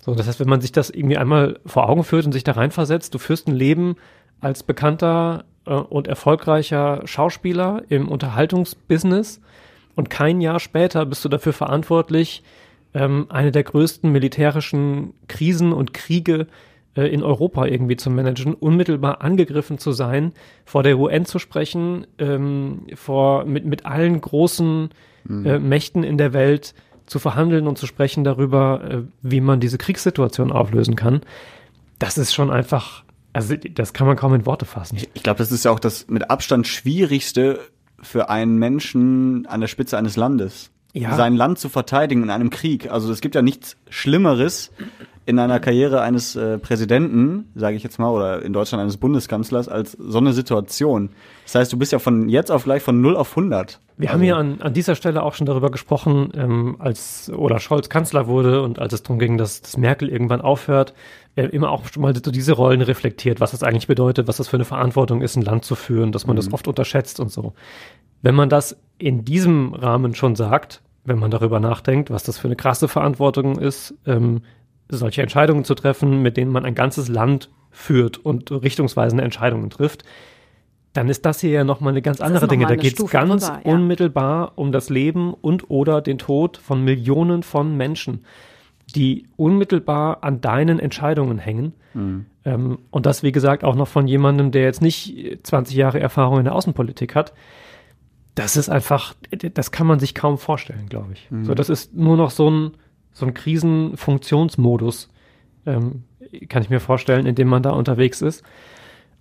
[0.00, 2.52] So, das heißt, wenn man sich das irgendwie einmal vor Augen führt und sich da
[2.52, 3.94] reinversetzt, du führst ein Leben
[4.40, 9.40] als bekannter äh, und erfolgreicher Schauspieler im Unterhaltungsbusiness
[9.94, 12.42] und kein Jahr später bist du dafür verantwortlich,
[12.94, 16.46] ähm, eine der größten militärischen Krisen und Kriege
[16.94, 20.32] in Europa irgendwie zu managen, unmittelbar angegriffen zu sein,
[20.64, 24.90] vor der UN zu sprechen, ähm, vor mit, mit allen großen
[25.28, 26.74] äh, Mächten in der Welt
[27.06, 31.20] zu verhandeln und zu sprechen darüber, äh, wie man diese Kriegssituation auflösen kann.
[31.98, 34.98] Das ist schon einfach, also das kann man kaum in Worte fassen.
[35.14, 37.60] Ich glaube, das ist ja auch das mit Abstand schwierigste
[38.00, 40.70] für einen Menschen an der Spitze eines Landes.
[40.94, 41.16] Ja.
[41.16, 42.90] Sein Land zu verteidigen in einem Krieg.
[42.90, 44.72] Also es gibt ja nichts Schlimmeres
[45.24, 49.68] in einer Karriere eines äh, Präsidenten, sage ich jetzt mal, oder in Deutschland eines Bundeskanzlers,
[49.68, 51.10] als so eine Situation.
[51.44, 53.78] Das heißt, du bist ja von jetzt auf gleich von 0 auf 100.
[53.96, 57.62] Wir Also- haben ja an, an dieser Stelle auch schon darüber gesprochen, ähm, als Olaf
[57.62, 60.92] Scholz Kanzler wurde und als es darum ging, dass, dass Merkel irgendwann aufhört,
[61.36, 64.48] äh, immer auch schon mal so diese Rollen reflektiert, was das eigentlich bedeutet, was das
[64.48, 67.52] für eine Verantwortung ist, ein Land zu führen, dass man das oft unterschätzt und so.
[68.22, 72.46] Wenn man das in diesem Rahmen schon sagt, wenn man darüber nachdenkt, was das für
[72.48, 74.42] eine krasse Verantwortung ist, ähm,
[74.96, 80.04] solche Entscheidungen zu treffen, mit denen man ein ganzes Land führt und richtungsweisende Entscheidungen trifft,
[80.92, 82.66] dann ist das hier ja nochmal eine ganz andere noch Dinge.
[82.66, 83.72] Da geht es ganz drüber, ja.
[83.72, 88.24] unmittelbar um das Leben und oder den Tod von Millionen von Menschen,
[88.94, 91.72] die unmittelbar an deinen Entscheidungen hängen.
[92.44, 96.38] Ähm, und das, wie gesagt, auch noch von jemandem, der jetzt nicht 20 Jahre Erfahrung
[96.38, 97.32] in der Außenpolitik hat.
[98.34, 99.14] Das ist einfach,
[99.54, 101.28] das kann man sich kaum vorstellen, glaube ich.
[101.42, 102.70] So, das ist nur noch so ein,
[103.12, 105.08] so ein Krisenfunktionsmodus,
[105.66, 106.04] ähm,
[106.48, 108.42] kann ich mir vorstellen, in dem man da unterwegs ist.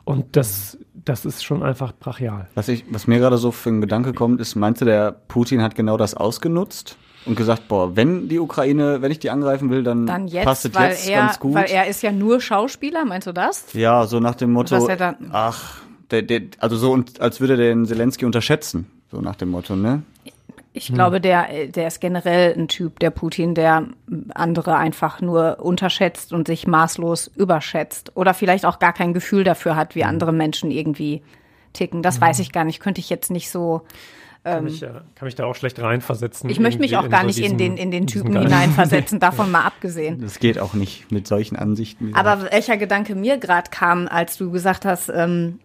[0.03, 2.47] Und das, das ist schon einfach brachial.
[2.55, 5.61] Was, ich, was mir gerade so für ein Gedanke kommt, ist, meinst du, der Putin
[5.61, 6.97] hat genau das ausgenutzt?
[7.25, 10.65] und gesagt, boah, wenn die Ukraine, wenn ich die angreifen will, dann, Dann jetzt, passt
[10.65, 11.53] es jetzt er, ganz gut.
[11.53, 13.73] weil er ist ja nur Schauspieler, meinst du das?
[13.73, 17.39] ja, so nach dem Motto, Was er dann- ach, der, der, also so, und, als
[17.39, 18.87] würde der den Zelensky unterschätzen.
[19.11, 20.03] So nach dem Motto, ne?
[20.73, 23.87] Ich glaube, der, der ist generell ein Typ, der Putin, der
[24.33, 28.15] andere einfach nur unterschätzt und sich maßlos überschätzt.
[28.15, 31.21] Oder vielleicht auch gar kein Gefühl dafür hat, wie andere Menschen irgendwie
[31.73, 32.01] ticken.
[32.01, 32.79] Das weiß ich gar nicht.
[32.79, 33.81] Könnte ich jetzt nicht so.
[34.43, 36.49] Kann, mich, äh, kann mich da auch schlecht reinversetzen.
[36.49, 39.51] Ich möchte mich auch gar so nicht in diesen- den, in den Typen hineinversetzen, davon
[39.51, 40.19] mal abgesehen.
[40.21, 42.07] Das geht auch nicht mit solchen Ansichten.
[42.09, 45.59] wie Aber welcher Gedanke mir gerade kam, als du gesagt hast, ähm,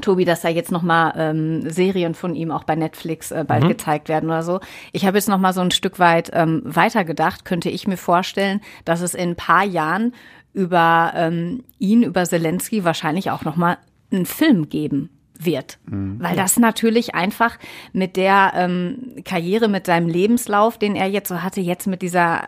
[0.00, 3.66] Tobi, dass da jetzt noch mal ähm, Serien von ihm auch bei Netflix äh, bald
[3.68, 4.60] gezeigt werden oder so.
[4.92, 7.44] Ich habe jetzt noch mal so ein Stück weit ähm, weitergedacht.
[7.44, 10.14] Könnte ich mir vorstellen, dass es in ein paar Jahren
[10.52, 13.78] über ähm, ihn, über Zelensky wahrscheinlich auch noch mal
[14.12, 15.78] einen Film geben wird.
[16.20, 17.58] Weil das natürlich einfach
[17.92, 22.46] mit der ähm, Karriere, mit seinem Lebenslauf, den er jetzt so hatte, jetzt mit dieser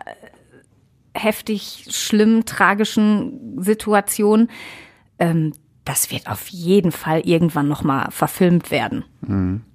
[1.13, 4.49] heftig schlimm, tragischen Situation,
[5.19, 5.53] ähm,
[5.85, 9.03] das wird auf jeden Fall irgendwann noch mal verfilmt werden.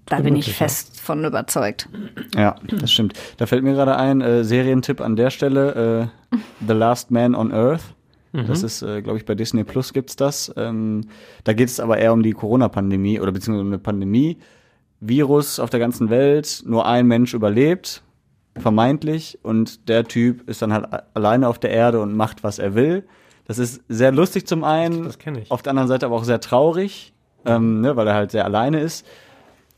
[0.06, 1.88] Da bin ich fest von überzeugt.
[2.34, 3.14] Ja, das stimmt.
[3.38, 7.52] Da fällt mir gerade ein, äh, Serientipp an der Stelle, äh, The Last Man on
[7.52, 7.82] Earth.
[8.32, 10.52] Das ist, äh, glaube ich, bei Disney Plus gibt's das.
[10.58, 11.06] Ähm,
[11.44, 14.36] da geht es aber eher um die Corona-Pandemie oder beziehungsweise um eine Pandemie.
[15.00, 18.02] Virus auf der ganzen Welt, nur ein Mensch überlebt,
[18.58, 22.74] vermeintlich, und der Typ ist dann halt alleine auf der Erde und macht, was er
[22.74, 23.04] will.
[23.46, 25.50] Das ist sehr lustig zum einen, Das kenn ich.
[25.50, 27.12] auf der anderen Seite aber auch sehr traurig,
[27.44, 29.06] ähm, ne, weil er halt sehr alleine ist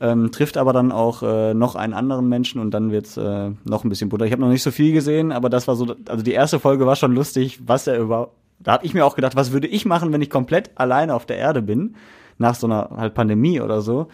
[0.01, 3.83] ähm, trifft aber dann auch äh, noch einen anderen Menschen und dann wird's äh, noch
[3.83, 4.25] ein bisschen bunter.
[4.25, 6.85] Ich habe noch nicht so viel gesehen, aber das war so, also die erste Folge
[6.85, 8.31] war schon lustig, was er über.
[8.59, 11.25] Da habe ich mir auch gedacht, was würde ich machen, wenn ich komplett alleine auf
[11.25, 11.95] der Erde bin,
[12.37, 14.07] nach so einer halt Pandemie oder so.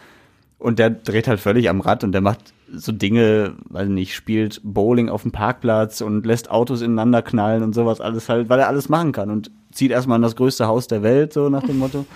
[0.57, 4.61] Und der dreht halt völlig am Rad und der macht so Dinge, weiß nicht, spielt
[4.63, 8.67] Bowling auf dem Parkplatz und lässt Autos ineinander knallen und sowas alles halt, weil er
[8.67, 11.79] alles machen kann und zieht erstmal in das größte Haus der Welt, so nach dem
[11.79, 12.05] Motto.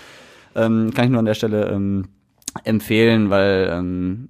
[0.56, 2.06] Ähm, kann ich nur an der Stelle ähm,
[2.64, 4.30] empfehlen, weil ähm,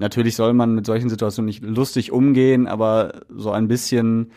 [0.00, 4.32] natürlich soll man mit solchen Situationen nicht lustig umgehen, aber so ein bisschen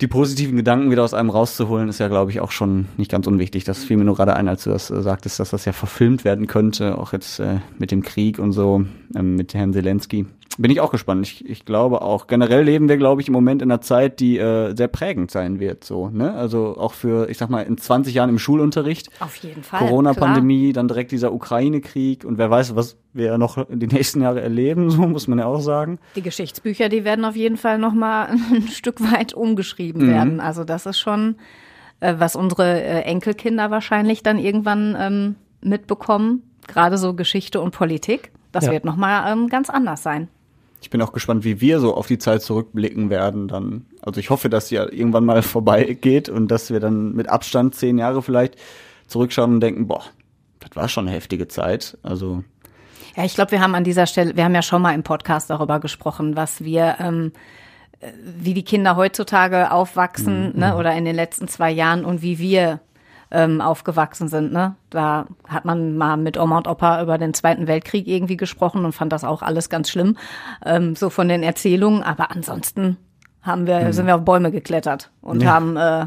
[0.00, 3.26] die positiven Gedanken wieder aus einem rauszuholen, ist ja, glaube ich, auch schon nicht ganz
[3.26, 3.64] unwichtig.
[3.64, 6.24] Das fiel mir nur gerade ein, als du das äh, sagtest, dass das ja verfilmt
[6.24, 10.26] werden könnte, auch jetzt äh, mit dem Krieg und so, ähm, mit Herrn Zelensky.
[10.56, 11.26] Bin ich auch gespannt.
[11.26, 14.38] Ich, ich glaube auch, generell leben wir, glaube ich, im Moment in einer Zeit, die
[14.38, 16.32] äh, sehr prägend sein wird, so, ne?
[16.34, 19.10] Also auch für, ich sag mal, in 20 Jahren im Schulunterricht.
[19.18, 19.80] Auf jeden Fall.
[19.80, 24.42] Corona-Pandemie, dann direkt dieser Ukraine-Krieg und wer weiß, was wir noch in die nächsten Jahre
[24.42, 25.98] erleben, so muss man ja auch sagen.
[26.14, 30.10] Die Geschichtsbücher, die werden auf jeden Fall noch mal ein Stück weit umgeschrieben Mhm.
[30.10, 30.40] werden.
[30.40, 31.34] Also das ist schon,
[31.98, 36.42] äh, was unsere äh, Enkelkinder wahrscheinlich dann irgendwann ähm, mitbekommen.
[36.68, 38.30] Gerade so Geschichte und Politik.
[38.52, 38.72] Das Ja.
[38.72, 40.28] wird noch mal ähm, ganz anders sein.
[40.84, 43.86] Ich bin auch gespannt, wie wir so auf die Zeit zurückblicken werden dann.
[44.02, 47.26] Also ich hoffe, dass sie ja irgendwann mal vorbei geht und dass wir dann mit
[47.26, 48.56] Abstand zehn Jahre vielleicht
[49.06, 50.04] zurückschauen und denken, boah,
[50.60, 51.96] das war schon eine heftige Zeit.
[52.02, 52.44] Also
[53.16, 55.48] Ja, ich glaube, wir haben an dieser Stelle, wir haben ja schon mal im Podcast
[55.48, 57.32] darüber gesprochen, was wir, ähm,
[58.00, 62.38] äh, wie die Kinder heutzutage aufwachsen, ne, oder in den letzten zwei Jahren und wie
[62.38, 62.80] wir
[63.30, 64.52] ähm, aufgewachsen sind.
[64.52, 64.74] Ne?
[64.90, 68.92] Da hat man mal mit Oma und Opa über den Zweiten Weltkrieg irgendwie gesprochen und
[68.92, 70.16] fand das auch alles ganz schlimm,
[70.64, 72.02] ähm, so von den Erzählungen.
[72.02, 72.96] Aber ansonsten
[73.42, 75.52] haben wir, sind wir auf Bäume geklettert und Ja.
[75.52, 76.06] haben äh,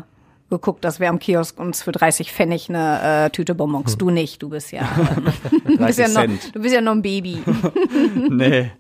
[0.50, 3.98] geguckt, dass wir am Kiosk uns für 30 Pfennig eine äh, Tüte Bonbons.
[3.98, 6.94] Du nicht, du bist ja, äh, du, bist ja 30 noch, du bist ja noch
[6.94, 7.44] ein Baby.
[8.30, 8.72] nee,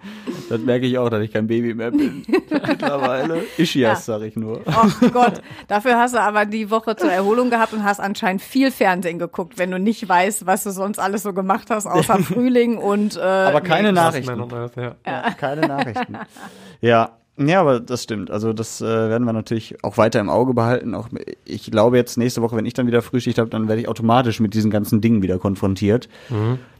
[0.49, 2.23] das merke ich auch, dass ich kein Baby mehr bin.
[2.49, 3.43] Mittlerweile.
[3.57, 4.62] Ischias, sag ich nur.
[4.65, 8.71] Oh Gott, dafür hast du aber die Woche zur Erholung gehabt und hast anscheinend viel
[8.71, 12.77] Fernsehen geguckt, wenn du nicht weißt, was du sonst alles so gemacht hast, außer Frühling
[12.77, 13.99] und äh, Aber keine nee.
[13.99, 14.39] Nachrichten.
[14.41, 14.95] On Earth, ja.
[15.05, 16.17] Ja, keine Nachrichten.
[16.81, 17.12] ja.
[17.39, 18.31] Ja, aber das stimmt.
[18.31, 20.95] Also das äh, werden wir natürlich auch weiter im Auge behalten.
[20.95, 21.07] Auch
[21.45, 24.39] ich glaube jetzt nächste Woche, wenn ich dann wieder Frühschicht habe, dann werde ich automatisch
[24.39, 26.10] mit diesen ganzen Dingen wieder konfrontiert,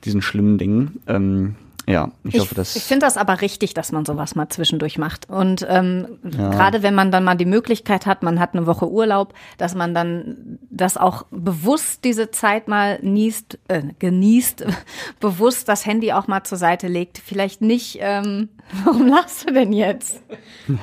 [0.04, 1.00] diesen schlimmen Dingen.
[1.06, 1.58] Ähm,
[1.90, 4.98] ja, ich, Ich, hoffe, dass ich finde das aber richtig, dass man sowas mal zwischendurch
[4.98, 5.30] macht.
[5.30, 6.50] Und ähm, Ja.
[6.50, 9.94] gerade wenn man dann mal die Möglichkeit hat, man hat eine Woche Urlaub, dass man
[9.94, 14.66] dann das auch bewusst diese Zeit mal niest, äh, genießt,
[15.22, 17.20] bewusst das Handy auch mal zur Seite legt.
[17.26, 18.50] Vielleicht nicht, ähm,
[18.84, 20.22] warum lachst du denn jetzt?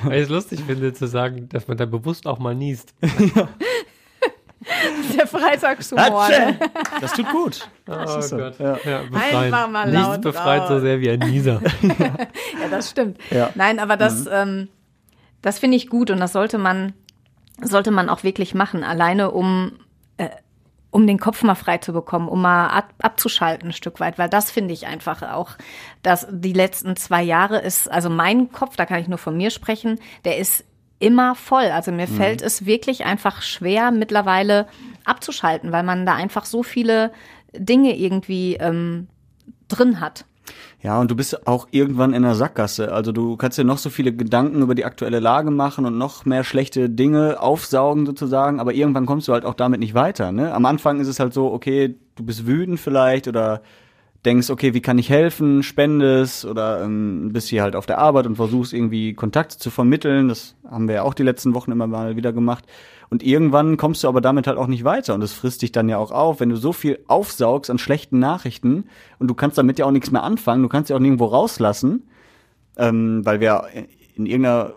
[0.03, 2.95] Weil ich es lustig finde, zu sagen, dass man da bewusst auch mal niest.
[5.17, 6.29] Der Freitagshumor.
[6.29, 6.59] ne?
[7.01, 7.69] das tut gut.
[7.87, 8.37] Oh ist so.
[8.37, 8.57] Gott.
[8.57, 8.77] Ja.
[8.83, 9.01] Ja.
[9.13, 10.81] Einfach mal Nichts laut befreit so raus.
[10.81, 11.61] sehr wie ein Nieser.
[11.83, 13.19] Ja, das stimmt.
[13.29, 13.51] Ja.
[13.53, 14.69] Nein, aber das, ähm,
[15.43, 16.93] das finde ich gut und das sollte man,
[17.61, 19.73] sollte man auch wirklich machen, alleine um,
[20.17, 20.29] äh,
[20.89, 24.29] um den Kopf mal frei zu bekommen, um mal ab, abzuschalten ein Stück weit, weil
[24.29, 25.51] das finde ich einfach auch,
[26.01, 29.51] dass die letzten zwei Jahre ist, also mein Kopf, da kann ich nur von mir
[29.51, 30.63] sprechen, der ist
[30.99, 31.65] immer voll.
[31.65, 32.15] Also mir mhm.
[32.15, 34.67] fällt es wirklich einfach schwer mittlerweile
[35.03, 37.11] abzuschalten, weil man da einfach so viele
[37.53, 39.07] Dinge irgendwie ähm,
[39.67, 40.25] drin hat.
[40.81, 42.91] Ja, und du bist auch irgendwann in der Sackgasse.
[42.91, 46.25] Also du kannst dir noch so viele Gedanken über die aktuelle Lage machen und noch
[46.25, 50.31] mehr schlechte Dinge aufsaugen sozusagen, aber irgendwann kommst du halt auch damit nicht weiter.
[50.31, 50.53] Ne?
[50.53, 53.63] Am Anfang ist es halt so, okay, du bist wütend vielleicht oder
[54.25, 58.25] denkst, okay, wie kann ich helfen, spendest oder ähm, bist hier halt auf der Arbeit
[58.25, 60.27] und versuchst irgendwie Kontakt zu vermitteln.
[60.27, 62.65] Das haben wir ja auch die letzten Wochen immer mal wieder gemacht.
[63.09, 65.13] Und irgendwann kommst du aber damit halt auch nicht weiter.
[65.13, 68.19] Und das frisst dich dann ja auch auf, wenn du so viel aufsaugst an schlechten
[68.19, 68.85] Nachrichten
[69.19, 72.07] und du kannst damit ja auch nichts mehr anfangen, du kannst ja auch nirgendwo rauslassen,
[72.77, 73.65] ähm, weil wir
[74.15, 74.73] in irgendeiner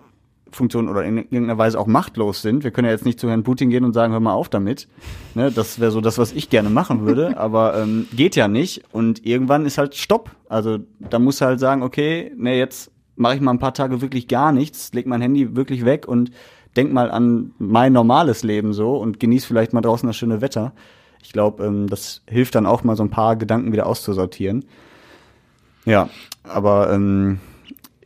[0.51, 2.65] Funktion oder in irgendeiner Weise auch machtlos sind.
[2.65, 4.89] Wir können ja jetzt nicht zu Herrn Putin gehen und sagen, hör mal auf damit.
[5.35, 8.85] Ne, das wäre so das, was ich gerne machen würde, aber ähm, geht ja nicht.
[8.93, 10.31] Und irgendwann ist halt Stopp.
[10.49, 14.29] Also da muss halt sagen, okay, ne, jetzt mache ich mal ein paar Tage wirklich
[14.29, 16.31] gar nichts, leg mein Handy wirklich weg und
[16.77, 20.73] denk mal an mein normales Leben so und genieß vielleicht mal draußen das schöne Wetter.
[21.23, 24.65] Ich glaube, ähm, das hilft dann auch mal so ein paar Gedanken wieder auszusortieren.
[25.85, 26.09] Ja,
[26.45, 27.41] aber ähm,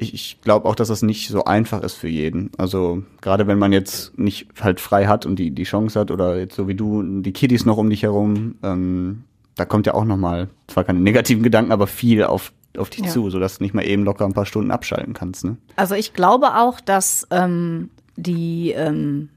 [0.02, 2.50] ich, ich glaube auch, dass das nicht so einfach ist für jeden.
[2.58, 6.38] Also gerade wenn man jetzt nicht halt frei hat und die, die Chance hat oder
[6.38, 10.04] jetzt so wie du, die Kiddies noch um dich herum, ähm, da kommt ja auch
[10.04, 13.10] nochmal, zwar keine negativen Gedanken, aber viel auf, auf dich ja.
[13.10, 15.44] zu, sodass du nicht mal eben locker ein paar Stunden abschalten kannst.
[15.44, 15.56] Ne?
[15.76, 19.28] Also ich glaube auch, dass ähm, die ähm,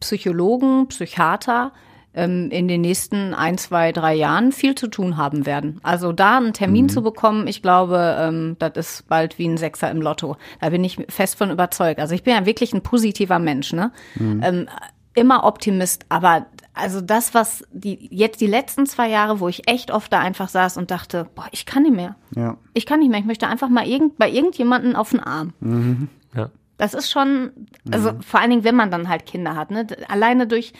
[0.00, 1.72] Psychologen, Psychiater
[2.14, 5.80] ähm, in den nächsten ein, zwei, drei Jahren viel zu tun haben werden.
[5.82, 6.88] Also da einen Termin mhm.
[6.90, 10.36] zu bekommen, ich glaube, ähm, das ist bald wie ein Sechser im Lotto.
[10.60, 12.00] Da bin ich fest von überzeugt.
[12.00, 13.92] Also ich bin ja wirklich ein positiver Mensch, ne?
[14.16, 14.40] Mhm.
[14.42, 14.68] Ähm,
[15.14, 19.92] immer Optimist, aber also das, was die jetzt die letzten zwei Jahre, wo ich echt
[19.92, 22.16] oft da einfach saß und dachte, boah, ich kann nicht mehr.
[22.34, 22.56] Ja.
[22.72, 23.20] Ich kann nicht mehr.
[23.20, 25.52] Ich möchte einfach mal irgend, bei irgendjemanden auf den Arm.
[25.60, 26.08] Mhm.
[26.34, 26.50] Ja.
[26.76, 27.52] Das ist schon,
[27.92, 28.22] also mhm.
[28.22, 29.86] vor allen Dingen, wenn man dann halt Kinder hat, ne?
[30.08, 30.72] Alleine durch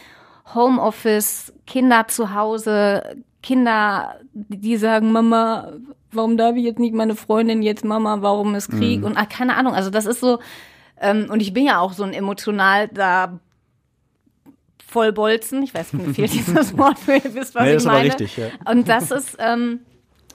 [0.53, 5.73] Homeoffice, Kinder zu Hause, Kinder, die sagen, Mama,
[6.13, 9.01] warum darf ich jetzt nicht meine Freundin jetzt, Mama, warum ist Krieg?
[9.01, 9.07] Mhm.
[9.07, 10.39] Und ah, keine Ahnung, also das ist so,
[11.01, 13.41] ähm, und ich bin ja auch so ein emotional da
[14.87, 15.63] vollbolzen.
[15.63, 18.09] Ich weiß, mir fehlt dieses Wort für ihr wisst, was nee, ich meine.
[18.09, 18.47] Richtig, ja.
[18.71, 19.81] Und das ist, ähm,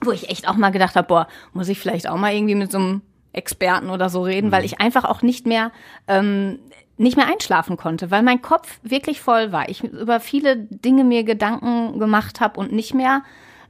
[0.02, 2.72] wo ich echt auch mal gedacht habe, boah, muss ich vielleicht auch mal irgendwie mit
[2.72, 3.02] so einem
[3.34, 4.52] Experten oder so reden, mhm.
[4.52, 5.72] weil ich einfach auch nicht mehr
[6.08, 6.60] ähm,
[6.98, 9.70] nicht mehr einschlafen konnte, weil mein Kopf wirklich voll war.
[9.70, 13.24] Ich über viele Dinge mir Gedanken gemacht habe und nicht mehr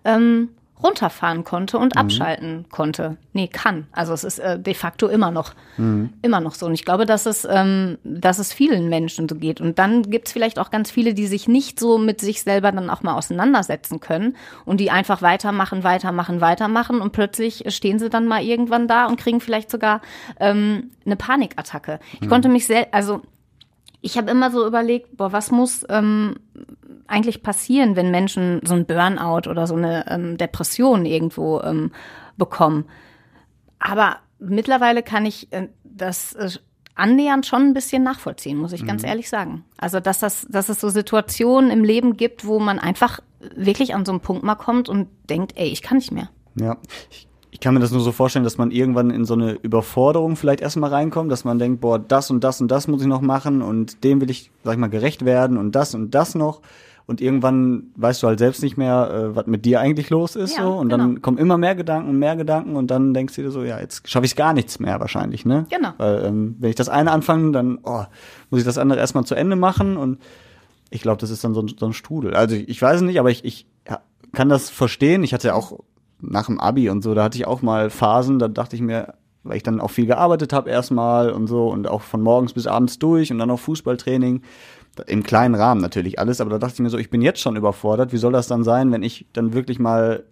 [0.04, 0.50] ähm,
[0.82, 2.02] runterfahren konnte und mhm.
[2.02, 3.18] abschalten konnte.
[3.34, 3.88] Nee, kann.
[3.92, 6.14] Also es ist äh, de facto immer noch, mhm.
[6.22, 6.66] immer noch so.
[6.66, 9.60] Und ich glaube, dass es, ähm, dass es vielen Menschen so geht.
[9.60, 12.90] Und dann gibt's vielleicht auch ganz viele, die sich nicht so mit sich selber dann
[12.90, 18.26] auch mal auseinandersetzen können und die einfach weitermachen, weitermachen, weitermachen und plötzlich stehen sie dann
[18.26, 20.02] mal irgendwann da und kriegen vielleicht sogar
[20.40, 22.00] ähm, eine Panikattacke.
[22.14, 22.30] Ich mhm.
[22.30, 23.22] konnte mich sehr, also
[24.02, 26.36] ich habe immer so überlegt, boah, was muss ähm,
[27.10, 31.92] eigentlich passieren, wenn Menschen so ein Burnout oder so eine ähm, Depression irgendwo ähm,
[32.38, 32.86] bekommen?
[33.80, 36.50] Aber mittlerweile kann ich äh, das äh,
[36.96, 38.88] annähernd schon ein bisschen nachvollziehen, muss ich mhm.
[38.88, 39.66] ganz ehrlich sagen.
[39.78, 43.20] Also, dass das, dass es so Situationen im Leben gibt, wo man einfach
[43.56, 46.30] wirklich an so einen Punkt mal kommt und denkt, ey, ich kann nicht mehr.
[46.56, 46.78] Ja,
[47.10, 50.36] ich ich kann mir das nur so vorstellen, dass man irgendwann in so eine Überforderung
[50.36, 53.22] vielleicht erstmal reinkommt, dass man denkt, boah, das und das und das muss ich noch
[53.22, 56.62] machen und dem will ich, sag ich mal, gerecht werden und das und das noch.
[57.10, 60.56] Und irgendwann weißt du halt selbst nicht mehr, äh, was mit dir eigentlich los ist.
[60.56, 60.74] Ja, so.
[60.74, 61.06] Und genau.
[61.06, 63.80] dann kommen immer mehr Gedanken und mehr Gedanken und dann denkst du dir so, ja,
[63.80, 65.66] jetzt schaffe ich gar nichts mehr wahrscheinlich, ne?
[65.72, 65.90] Genau.
[65.98, 68.04] Weil ähm, wenn ich das eine anfange, dann oh,
[68.52, 70.20] muss ich das andere erstmal zu Ende machen und
[70.92, 72.36] ich glaube, das ist dann so, so ein Strudel.
[72.36, 75.24] Also ich weiß es nicht, aber ich, ich ja, kann das verstehen.
[75.24, 75.80] Ich hatte ja auch
[76.22, 79.16] nach dem Abi und so, da hatte ich auch mal Phasen, da dachte ich mir,
[79.42, 82.68] weil ich dann auch viel gearbeitet habe erstmal und so und auch von morgens bis
[82.68, 84.44] abends durch und dann auch Fußballtraining.
[85.08, 87.56] Im kleinen Rahmen natürlich alles, aber da dachte ich mir so, ich bin jetzt schon
[87.56, 88.12] überfordert.
[88.12, 90.24] Wie soll das dann sein, wenn ich dann wirklich mal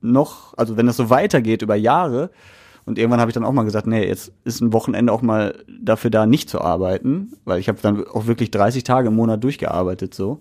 [0.00, 2.30] noch, also wenn das so weitergeht über Jahre,
[2.88, 5.62] und irgendwann habe ich dann auch mal gesagt, nee, jetzt ist ein Wochenende auch mal
[5.68, 9.44] dafür da, nicht zu arbeiten, weil ich habe dann auch wirklich 30 Tage im Monat
[9.44, 10.40] durchgearbeitet so.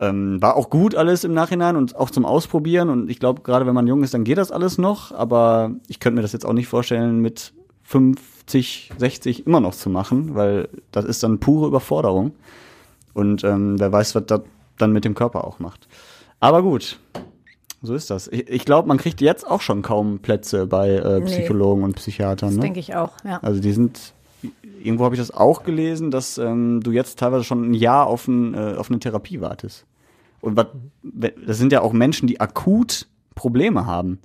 [0.00, 2.88] Ähm, war auch gut alles im Nachhinein und auch zum Ausprobieren.
[2.88, 5.12] Und ich glaube, gerade wenn man jung ist, dann geht das alles noch.
[5.12, 7.52] Aber ich könnte mir das jetzt auch nicht vorstellen, mit
[8.50, 12.32] 50, 60 immer noch zu machen, weil das ist dann pure Überforderung.
[13.14, 14.42] Und ähm, wer weiß, was das
[14.78, 15.88] dann mit dem Körper auch macht.
[16.40, 16.98] Aber gut,
[17.82, 18.28] so ist das.
[18.28, 21.96] Ich, ich glaube, man kriegt jetzt auch schon kaum Plätze bei äh, Psychologen nee, und
[21.96, 22.50] Psychiatern.
[22.50, 22.62] Das ne?
[22.62, 23.38] denke ich auch, ja.
[23.42, 24.14] Also die sind
[24.82, 28.26] irgendwo habe ich das auch gelesen, dass ähm, du jetzt teilweise schon ein Jahr auf,
[28.26, 29.84] ein, äh, auf eine Therapie wartest.
[30.40, 30.68] Und was,
[31.02, 34.18] das sind ja auch Menschen, die akut Probleme haben.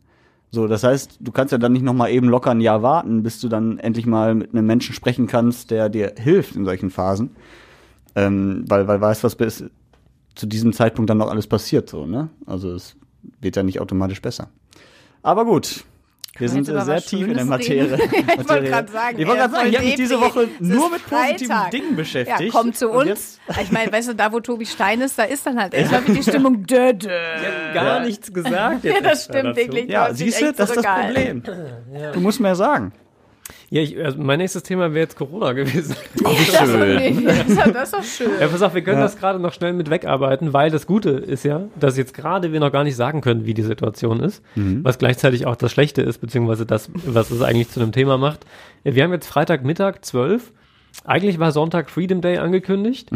[0.51, 3.23] So, das heißt, du kannst ja dann nicht noch mal eben locker ein Jahr warten,
[3.23, 6.89] bis du dann endlich mal mit einem Menschen sprechen kannst, der dir hilft in solchen
[6.89, 7.35] Phasen.
[8.15, 9.65] Ähm, weil, weil weißt, was bis
[10.35, 12.29] zu diesem Zeitpunkt dann noch alles passiert, so, ne?
[12.45, 12.95] Also es
[13.41, 14.49] wird ja nicht automatisch besser.
[15.23, 15.83] Aber gut.
[16.37, 17.95] Wir sind über sehr tief in der Materie.
[18.11, 20.19] ich wollte gerade sagen, Ich wollte er gerade sagen, ich habe mich diese.
[20.19, 21.71] Woche nur mit positiven Freitag.
[21.71, 22.39] Dingen beschäftigt.
[22.53, 23.39] Ja, komm zu uns.
[23.61, 26.23] Ich meine, weißt du, da wo Tobi Stein ist, da ist dann halt erstmal die
[26.23, 27.09] Stimmung dö, dö.
[27.73, 28.83] Gar nichts gesagt.
[28.85, 29.89] Ja, das stimmt wirklich.
[29.89, 30.85] Ja, siehst du, das ist das.
[30.85, 31.43] Problem.
[32.13, 32.93] Du musst mehr sagen.
[33.75, 35.95] Ja, ich, also mein nächstes Thema wäre jetzt Corona gewesen.
[36.23, 36.65] Das ist doch
[36.97, 38.31] nicht- das ist doch- das ist doch schön.
[38.39, 41.43] Ja, pass auf, wir können das gerade noch schnell mit wegarbeiten, weil das Gute ist
[41.43, 44.97] ja, dass jetzt gerade wir noch gar nicht sagen können, wie die Situation ist, was
[44.97, 48.45] gleichzeitig auch das Schlechte ist, beziehungsweise das, was es eigentlich zu einem Thema macht.
[48.83, 50.53] Wir haben jetzt Freitagmittag 12.
[51.03, 53.09] Eigentlich war Sonntag Freedom Day angekündigt.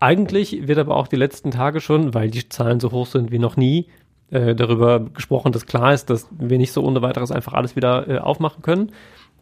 [0.00, 3.38] Eigentlich wird aber auch die letzten Tage schon, weil die Zahlen so hoch sind wie
[3.38, 3.86] noch nie,
[4.30, 8.08] äh, darüber gesprochen, dass klar ist, dass wir nicht so ohne weiteres einfach alles wieder
[8.08, 8.90] äh, aufmachen können.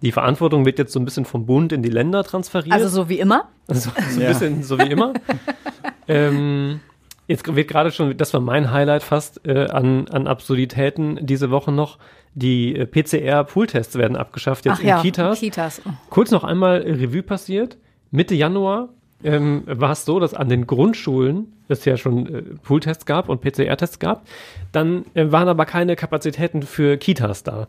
[0.02, 2.72] Die Verantwortung wird jetzt so ein bisschen vom Bund in die Länder transferiert.
[2.72, 3.48] Also so wie immer.
[3.68, 4.28] So, so ein Ja.
[4.28, 5.12] bisschen so wie immer.
[6.08, 6.80] ähm,
[7.26, 11.72] jetzt wird gerade schon, das war mein Highlight fast äh, an, an Absurditäten diese Woche
[11.72, 11.98] noch.
[12.34, 15.40] Die äh, PCR-Pooltests werden abgeschafft jetzt Ach in ja, Kitas.
[15.40, 15.82] Kitas.
[16.08, 17.76] Kurz noch einmal Revue passiert.
[18.10, 18.88] Mitte Januar
[19.22, 23.40] ähm, war es so, dass an den Grundschulen es ja schon äh, Pooltests gab und
[23.42, 24.26] PCR-Tests gab.
[24.72, 27.68] Dann äh, waren aber keine Kapazitäten für Kitas da.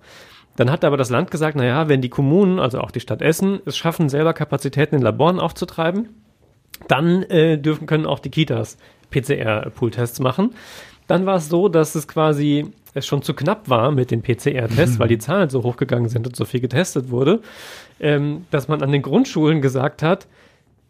[0.56, 3.62] Dann hat aber das Land gesagt, naja, wenn die Kommunen, also auch die Stadt Essen,
[3.66, 6.10] es schaffen, selber Kapazitäten in Laboren aufzutreiben,
[6.88, 8.78] dann äh, dürfen können auch die Kitas
[9.12, 10.52] PCR-Pool-Tests machen.
[11.08, 15.00] Dann war es so, dass es quasi es schon zu knapp war mit den PCR-Tests,
[15.00, 17.42] weil die Zahlen so hochgegangen sind und so viel getestet wurde,
[18.00, 20.28] ähm, dass man an den Grundschulen gesagt hat,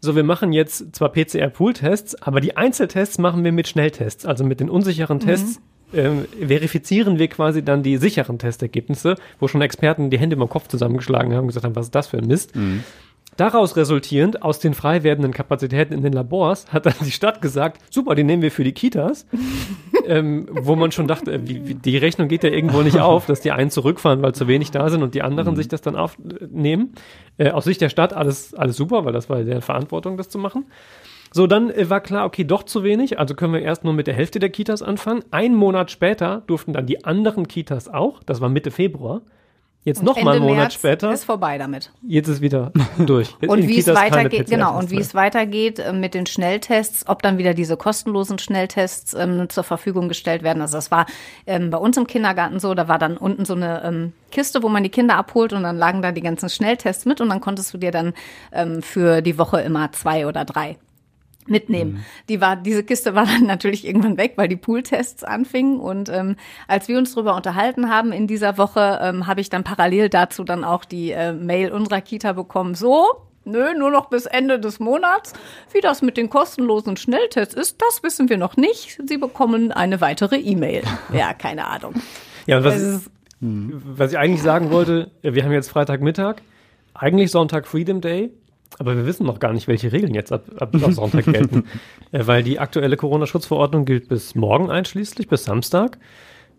[0.03, 4.59] so, wir machen jetzt zwar PCR-Pool-Tests, aber die Einzeltests machen wir mit Schnelltests, also mit
[4.59, 5.61] den unsicheren Tests.
[5.93, 10.67] Ähm, verifizieren wir quasi dann die sicheren Testergebnisse, wo schon Experten die Hände im Kopf
[10.67, 12.53] zusammengeschlagen haben und gesagt haben, was ist das für ein Mist.
[13.37, 17.81] Daraus resultierend, aus den frei werdenden Kapazitäten in den Labors, hat dann die Stadt gesagt,
[17.89, 19.25] super, die nehmen wir für die Kitas.
[20.05, 23.25] ähm, wo man schon dachte, äh, wie, wie, die Rechnung geht ja irgendwo nicht auf,
[23.25, 25.95] dass die einen zurückfahren, weil zu wenig da sind und die anderen sich das dann
[25.95, 26.93] aufnehmen.
[27.37, 30.37] Äh, aus Sicht der Stadt alles, alles super, weil das war deren Verantwortung, das zu
[30.37, 30.65] machen.
[31.33, 34.07] So, dann äh, war klar, okay, doch zu wenig, also können wir erst nur mit
[34.07, 35.23] der Hälfte der Kitas anfangen.
[35.31, 39.21] Ein Monat später durften dann die anderen Kitas auch, das war Mitte Februar.
[39.83, 41.11] Jetzt noch mal einen Monat März später.
[41.11, 41.91] ist vorbei damit.
[42.07, 43.35] Jetzt ist wieder durch.
[43.47, 47.39] Und wie es weitergeht, genau, und wie es weitergeht äh, mit den Schnelltests, ob dann
[47.39, 50.61] wieder diese kostenlosen Schnelltests ähm, zur Verfügung gestellt werden.
[50.61, 51.07] Also das war
[51.47, 54.69] ähm, bei uns im Kindergarten so, da war dann unten so eine ähm, Kiste, wo
[54.69, 57.73] man die Kinder abholt und dann lagen da die ganzen Schnelltests mit und dann konntest
[57.73, 58.13] du dir dann
[58.51, 60.77] ähm, für die Woche immer zwei oder drei
[61.47, 62.05] mitnehmen.
[62.29, 65.79] Die war, diese Kiste war dann natürlich irgendwann weg, weil die Pooltests anfingen.
[65.79, 66.35] Und ähm,
[66.67, 70.43] als wir uns darüber unterhalten haben in dieser Woche, ähm, habe ich dann parallel dazu
[70.43, 72.75] dann auch die äh, Mail unserer Kita bekommen.
[72.75, 73.05] So,
[73.43, 75.33] nö, nur noch bis Ende des Monats.
[75.73, 78.99] Wie das mit den kostenlosen Schnelltests ist, das wissen wir noch nicht.
[79.05, 80.83] Sie bekommen eine weitere E-Mail.
[81.13, 81.95] Ja, keine Ahnung.
[82.45, 83.09] Ja, und was, ist-
[83.41, 86.35] was ich eigentlich sagen wollte, äh, wir haben jetzt Freitagmittag,
[86.93, 88.31] eigentlich Sonntag Freedom Day,
[88.79, 91.65] aber wir wissen noch gar nicht, welche Regeln jetzt ab, ab, ab Sonntag gelten.
[92.13, 95.97] Äh, weil die aktuelle Corona-Schutzverordnung gilt bis morgen einschließlich, bis Samstag.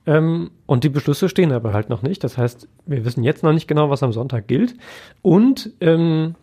[0.06, 2.24] Ähm, und die Beschlüsse stehen aber halt noch nicht.
[2.24, 4.74] Das heißt, wir wissen jetzt noch nicht genau, was am Sonntag gilt.
[5.20, 6.36] Und ähm,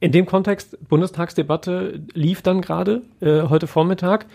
[0.00, 4.26] in dem Kontext, Bundestagsdebatte lief dann gerade äh, heute Vormittag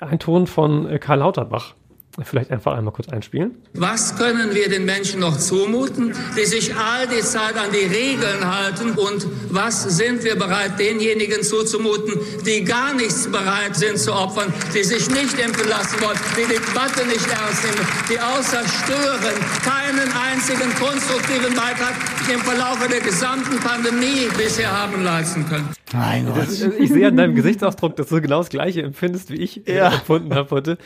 [0.00, 1.74] ein Ton von äh, Karl Lauterbach.
[2.24, 3.52] Vielleicht einfach einmal kurz einspielen.
[3.74, 8.44] Was können wir den Menschen noch zumuten, die sich all die Zeit an die Regeln
[8.44, 8.90] halten?
[8.92, 14.82] Und was sind wir bereit, denjenigen zuzumuten, die gar nichts bereit sind zu opfern, die
[14.84, 20.08] sich nicht impfen lassen wollen, die die Debatte nicht ernst nehmen, die außer Stören keinen
[20.12, 21.94] einzigen konstruktiven Beitrag
[22.32, 25.68] im Verlaufe der gesamten Pandemie bisher haben leisten können?
[25.94, 26.48] Mein Gott.
[26.78, 29.88] Ich sehe an deinem Gesichtsausdruck, dass du genau das Gleiche empfindest, wie ich äh, Ja.
[29.94, 30.76] empfunden habe heute.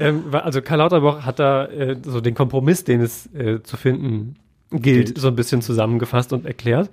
[0.00, 4.36] Ähm, also Karl Lauterbach hat da äh, so den Kompromiss, den es äh, zu finden
[4.70, 5.18] gilt, Gilt.
[5.18, 6.90] so ein bisschen zusammengefasst und erklärt.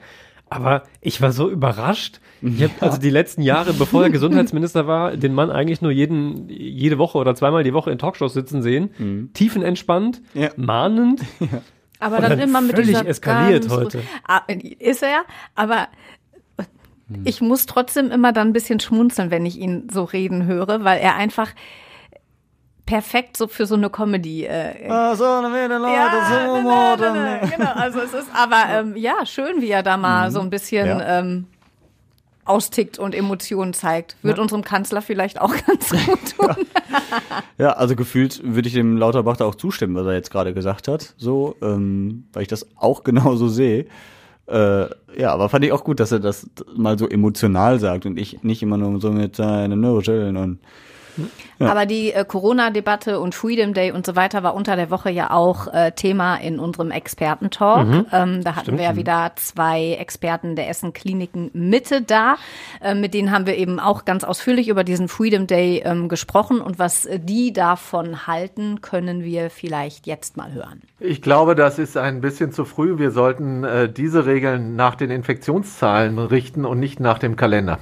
[0.50, 2.20] Aber ich war so überrascht.
[2.42, 6.48] Ich habe also die letzten Jahre, bevor er Gesundheitsminister war, den Mann eigentlich nur jeden,
[6.50, 9.32] jede Woche oder zweimal die Woche in Talkshows sitzen sehen.
[9.34, 10.50] Tiefenentspannt, Ja.
[10.56, 11.22] mahnend.
[12.00, 14.02] Aber Und dann, dann immer mit völlig dieser eskaliert heute.
[14.28, 14.42] Ah,
[14.80, 15.24] ist er,
[15.56, 15.88] aber
[17.24, 21.00] ich muss trotzdem immer dann ein bisschen schmunzeln, wenn ich ihn so reden höre, weil
[21.00, 21.52] er einfach
[22.86, 27.38] perfekt so für so eine Comedy äh, Ah, so, dann werden Leute ja, so na,
[27.38, 30.86] genau, also es ist aber ähm, ja schön, wie er da mal so ein bisschen
[30.88, 31.20] Ja.
[31.20, 31.48] ähm,
[32.46, 34.16] austickt und Emotionen zeigt.
[34.22, 34.42] Wird ja.
[34.44, 36.56] unserem Kanzler vielleicht auch ganz gut tun.
[37.58, 40.88] ja, also gefühlt würde ich dem Lauterbach da auch zustimmen, was er jetzt gerade gesagt
[40.88, 41.16] hat.
[41.18, 43.88] So, ähm, weil ich das auch genauso sehe.
[44.48, 44.86] Äh,
[45.20, 48.44] ja, aber fand ich auch gut, dass er das mal so emotional sagt und ich
[48.44, 50.60] nicht immer nur so mit seinen Nörgeln und
[51.60, 51.68] ja.
[51.68, 55.32] Aber die äh, Corona-Debatte und Freedom Day und so weiter war unter der Woche ja
[55.32, 57.88] auch äh, Thema in unserem Expertentalk.
[57.88, 58.06] Mhm.
[58.12, 58.78] Ähm, da hatten Stimmt.
[58.80, 62.36] wir ja wieder zwei Experten der Essen Kliniken Mitte da.
[62.82, 66.62] Äh, mit denen haben wir eben auch ganz ausführlich über diesen Freedom Day ähm, gesprochen
[66.62, 70.82] und was äh, die davon halten, können wir vielleicht jetzt mal hören.
[71.00, 72.98] Ich glaube, das ist ein bisschen zu früh.
[72.98, 77.80] Wir sollten äh, diese Regeln nach den Infektionszahlen richten und nicht nach dem Kalender.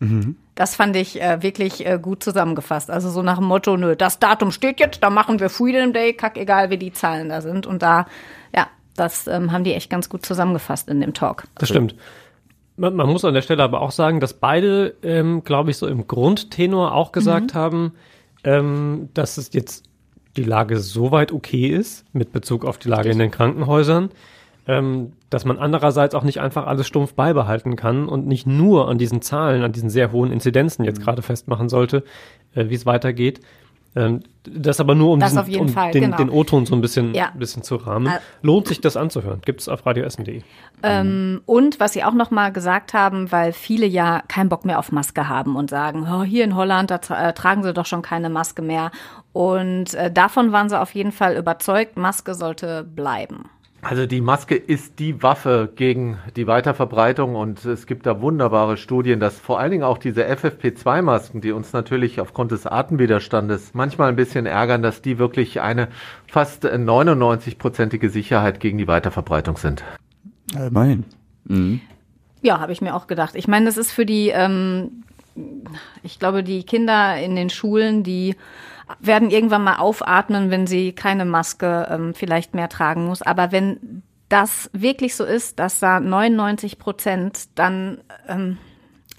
[0.00, 0.36] Mhm.
[0.56, 2.90] Das fand ich äh, wirklich äh, gut zusammengefasst.
[2.90, 6.14] Also so nach dem Motto, nö, das Datum steht jetzt, da machen wir Freedom Day,
[6.14, 7.66] kack egal, wie die Zahlen da sind.
[7.66, 8.06] Und da,
[8.54, 11.44] ja, das ähm, haben die echt ganz gut zusammengefasst in dem Talk.
[11.56, 11.94] Das stimmt.
[12.78, 15.86] Man, man muss an der Stelle aber auch sagen, dass beide, ähm, glaube ich, so
[15.86, 17.58] im Grundtenor auch gesagt mhm.
[17.58, 17.92] haben,
[18.42, 19.84] ähm, dass es jetzt
[20.38, 24.10] die Lage soweit okay ist mit Bezug auf die Lage in den Krankenhäusern,
[24.66, 28.98] ähm, dass man andererseits auch nicht einfach alles stumpf beibehalten kann und nicht nur an
[28.98, 31.04] diesen Zahlen, an diesen sehr hohen Inzidenzen jetzt mhm.
[31.04, 32.04] gerade festmachen sollte,
[32.54, 33.40] äh, wie es weitergeht.
[33.96, 36.16] Ähm, das aber nur um, diesen, um Fall, den, genau.
[36.18, 37.32] den O-Ton so ein bisschen, ja.
[37.34, 38.08] bisschen zu rahmen.
[38.08, 39.40] Äh, Lohnt sich das anzuhören?
[39.42, 40.42] Gibt es auf radioessen.de.
[40.82, 44.78] Ähm, und was Sie auch noch mal gesagt haben, weil viele ja keinen Bock mehr
[44.78, 47.86] auf Maske haben und sagen, oh, hier in Holland, da tra äh, tragen sie doch
[47.86, 48.90] schon keine Maske mehr.
[49.32, 53.48] Und äh, davon waren sie auf jeden Fall überzeugt, Maske sollte bleiben.
[53.82, 59.20] Also die Maske ist die Waffe gegen die Weiterverbreitung und es gibt da wunderbare Studien,
[59.20, 64.16] dass vor allen Dingen auch diese FFP2-Masken, die uns natürlich aufgrund des Atemwiderstandes manchmal ein
[64.16, 65.88] bisschen ärgern, dass die wirklich eine
[66.26, 69.84] fast 99-prozentige Sicherheit gegen die Weiterverbreitung sind.
[70.52, 71.04] Immerhin.
[71.44, 71.80] Mhm.
[72.42, 73.34] Ja, habe ich mir auch gedacht.
[73.34, 75.04] Ich meine, das ist für die, ähm,
[76.02, 78.36] ich glaube, die Kinder in den Schulen, die
[79.00, 83.22] werden irgendwann mal aufatmen, wenn sie keine Maske ähm, vielleicht mehr tragen muss.
[83.22, 88.58] Aber wenn das wirklich so ist, dass da 99 Prozent, dann ähm,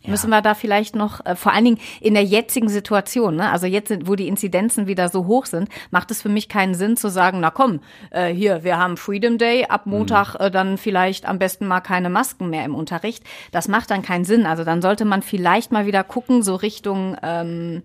[0.03, 0.11] ja.
[0.11, 3.49] müssen wir da vielleicht noch, äh, vor allen Dingen in der jetzigen Situation, ne?
[3.49, 6.97] also jetzt, wo die Inzidenzen wieder so hoch sind, macht es für mich keinen Sinn
[6.97, 7.79] zu sagen, na komm,
[8.11, 9.93] äh, hier, wir haben Freedom Day, ab mhm.
[9.93, 13.23] Montag äh, dann vielleicht am besten mal keine Masken mehr im Unterricht.
[13.51, 14.45] Das macht dann keinen Sinn.
[14.45, 17.83] Also dann sollte man vielleicht mal wieder gucken, so Richtung ähm,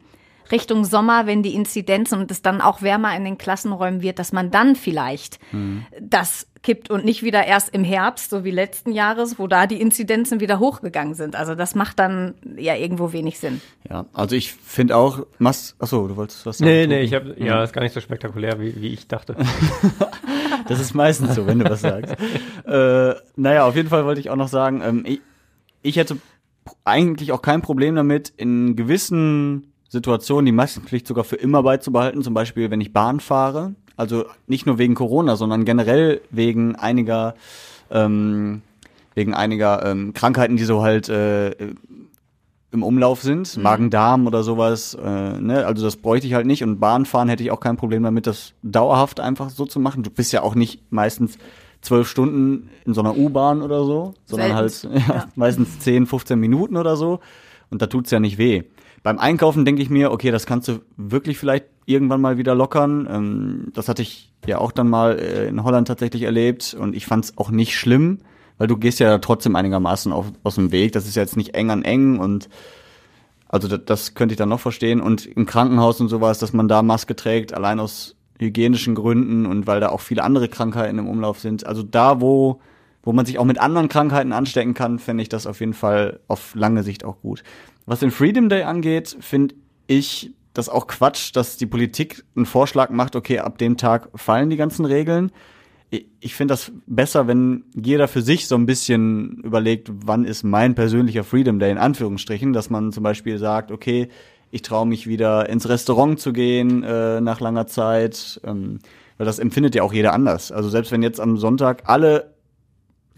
[0.52, 4.32] Richtung Sommer, wenn die Inzidenz und es dann auch wärmer in den Klassenräumen wird, dass
[4.32, 5.86] man dann vielleicht mhm.
[6.00, 9.80] das kippt und nicht wieder erst im Herbst, so wie letzten Jahres, wo da die
[9.80, 11.34] Inzidenzen wieder hochgegangen sind.
[11.34, 13.60] Also das macht dann ja irgendwo wenig Sinn.
[13.90, 16.70] Ja, also ich finde auch, Mas achso, du wolltest was sagen?
[16.70, 19.36] Nee, nee, ich habe, ja, ist gar nicht so spektakulär, wie, wie ich dachte.
[20.68, 22.14] das ist meistens so, wenn du was sagst.
[22.66, 25.20] äh, naja, auf jeden Fall wollte ich auch noch sagen, ähm, ich,
[25.82, 26.18] ich hätte
[26.84, 32.32] eigentlich auch kein Problem damit, in gewissen Situation, die Maskenpflicht sogar für immer beizubehalten, zum
[32.32, 33.74] Beispiel wenn ich Bahn fahre.
[33.94, 37.34] Also nicht nur wegen Corona, sondern generell wegen einiger
[37.90, 38.62] ähm,
[39.14, 41.50] wegen einiger ähm, Krankheiten, die so halt äh,
[42.70, 43.62] im Umlauf sind, mhm.
[43.62, 44.94] Magen-Darm oder sowas.
[44.94, 45.66] Äh, ne?
[45.66, 46.62] Also das bräuchte ich halt nicht.
[46.62, 50.02] Und Bahnfahren hätte ich auch kein Problem damit, das dauerhaft einfach so zu machen.
[50.02, 51.36] Du bist ja auch nicht meistens
[51.82, 54.94] zwölf Stunden in so einer U-Bahn oder so, sondern Selten.
[54.94, 55.28] halt ja, ja.
[55.34, 57.20] meistens zehn, 15 Minuten oder so.
[57.68, 58.62] Und da tut's ja nicht weh.
[59.02, 63.08] Beim Einkaufen denke ich mir, okay, das kannst du wirklich vielleicht irgendwann mal wieder lockern.
[63.10, 67.06] Ähm, das hatte ich ja auch dann mal äh, in Holland tatsächlich erlebt und ich
[67.06, 68.18] fand es auch nicht schlimm,
[68.58, 70.92] weil du gehst ja trotzdem einigermaßen auf, aus dem Weg.
[70.92, 72.48] Das ist ja jetzt nicht eng an eng und
[73.48, 75.00] also das, das könnte ich dann noch verstehen.
[75.00, 79.66] Und im Krankenhaus und sowas, dass man da Maske trägt, allein aus hygienischen Gründen und
[79.66, 81.66] weil da auch viele andere Krankheiten im Umlauf sind.
[81.66, 82.60] Also da, wo
[83.02, 86.20] wo man sich auch mit anderen Krankheiten anstecken kann, fände ich das auf jeden Fall
[86.28, 87.42] auf lange Sicht auch gut.
[87.86, 89.54] Was den Freedom Day angeht, finde
[89.86, 94.50] ich das auch Quatsch, dass die Politik einen Vorschlag macht, okay, ab dem Tag fallen
[94.50, 95.32] die ganzen Regeln.
[96.20, 100.74] Ich finde das besser, wenn jeder für sich so ein bisschen überlegt, wann ist mein
[100.74, 104.08] persönlicher Freedom Day in Anführungsstrichen, dass man zum Beispiel sagt, okay,
[104.50, 108.78] ich traue mich wieder ins Restaurant zu gehen äh, nach langer Zeit, ähm,
[109.18, 110.52] weil das empfindet ja auch jeder anders.
[110.52, 112.31] Also selbst wenn jetzt am Sonntag alle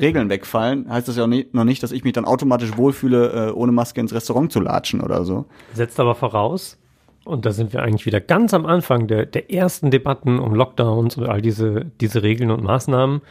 [0.00, 3.72] Regeln wegfallen, heißt das ja noch nicht, dass ich mich dann automatisch wohlfühle, äh, ohne
[3.72, 5.46] Maske ins Restaurant zu latschen oder so.
[5.72, 6.78] Setzt aber voraus,
[7.24, 11.16] und da sind wir eigentlich wieder ganz am Anfang der, der ersten Debatten um Lockdowns
[11.16, 13.22] und all diese, diese Regeln und Maßnahmen.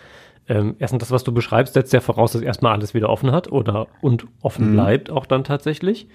[0.49, 3.51] Ähm, erstens, das, was du beschreibst, setzt ja voraus, dass erstmal alles wieder offen hat
[3.51, 4.74] oder und offen mhm.
[4.74, 6.07] bleibt auch dann tatsächlich.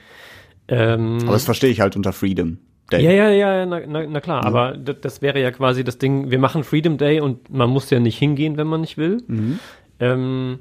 [0.66, 2.59] Ähm, aber das verstehe ich halt unter Freedom.
[2.90, 3.05] Day.
[3.05, 4.46] Ja, ja, ja, na, na, na klar, mhm.
[4.46, 7.90] aber das, das wäre ja quasi das Ding, wir machen Freedom Day und man muss
[7.90, 9.22] ja nicht hingehen, wenn man nicht will.
[9.26, 9.59] Mhm.
[10.01, 10.59] Ähm,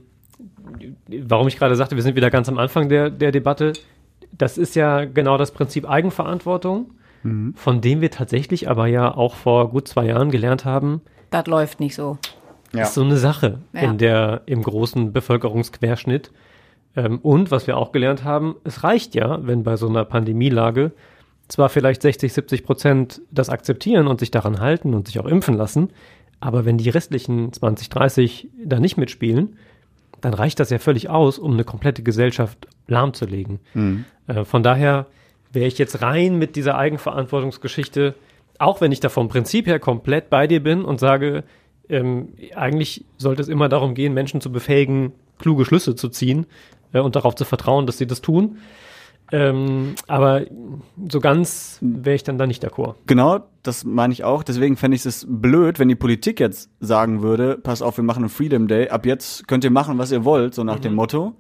[1.27, 3.73] warum ich gerade sagte, wir sind wieder ganz am Anfang der, der Debatte,
[4.31, 6.91] das ist ja genau das Prinzip Eigenverantwortung,
[7.23, 7.55] Mhm.
[7.55, 11.79] von dem wir tatsächlich aber ja auch vor gut zwei Jahren gelernt haben, Das läuft
[11.79, 12.19] nicht so.
[12.73, 12.83] Ja.
[12.83, 13.81] ist so eine Sache Ja.
[13.81, 16.31] in der, im großen Bevölkerungsquerschnitt.
[16.95, 20.91] Ähm, und was wir auch gelernt haben, es reicht ja, wenn bei so einer Pandemielage
[21.47, 25.55] zwar vielleicht 60, 70 Prozent das akzeptieren und sich daran halten und sich auch impfen
[25.55, 25.89] lassen,
[26.39, 29.57] aber wenn die restlichen 20, 30 da nicht mitspielen,
[30.21, 33.59] dann reicht das ja völlig aus, um eine komplette Gesellschaft lahmzulegen.
[33.73, 34.05] Mhm.
[34.27, 35.07] Äh, von daher
[35.51, 38.15] wäre ich jetzt rein mit dieser Eigenverantwortungsgeschichte,
[38.59, 41.43] auch wenn ich da vom Prinzip her komplett bei dir bin und sage,
[41.89, 46.47] ähm, eigentlich sollte es immer darum gehen, Menschen zu befähigen, kluge Schlüsse zu ziehen
[46.93, 48.57] äh, und darauf zu vertrauen, dass sie das tun.
[49.31, 50.45] Ähm, aber
[51.09, 52.95] so ganz wäre ich dann da nicht d'accord.
[53.07, 54.43] Genau, das meine ich auch.
[54.43, 58.23] Deswegen fände ich es blöd, wenn die Politik jetzt sagen würde, pass auf, wir machen
[58.23, 61.35] einen Freedom Day, ab jetzt könnt ihr machen, was ihr wollt, so nach dem Motto.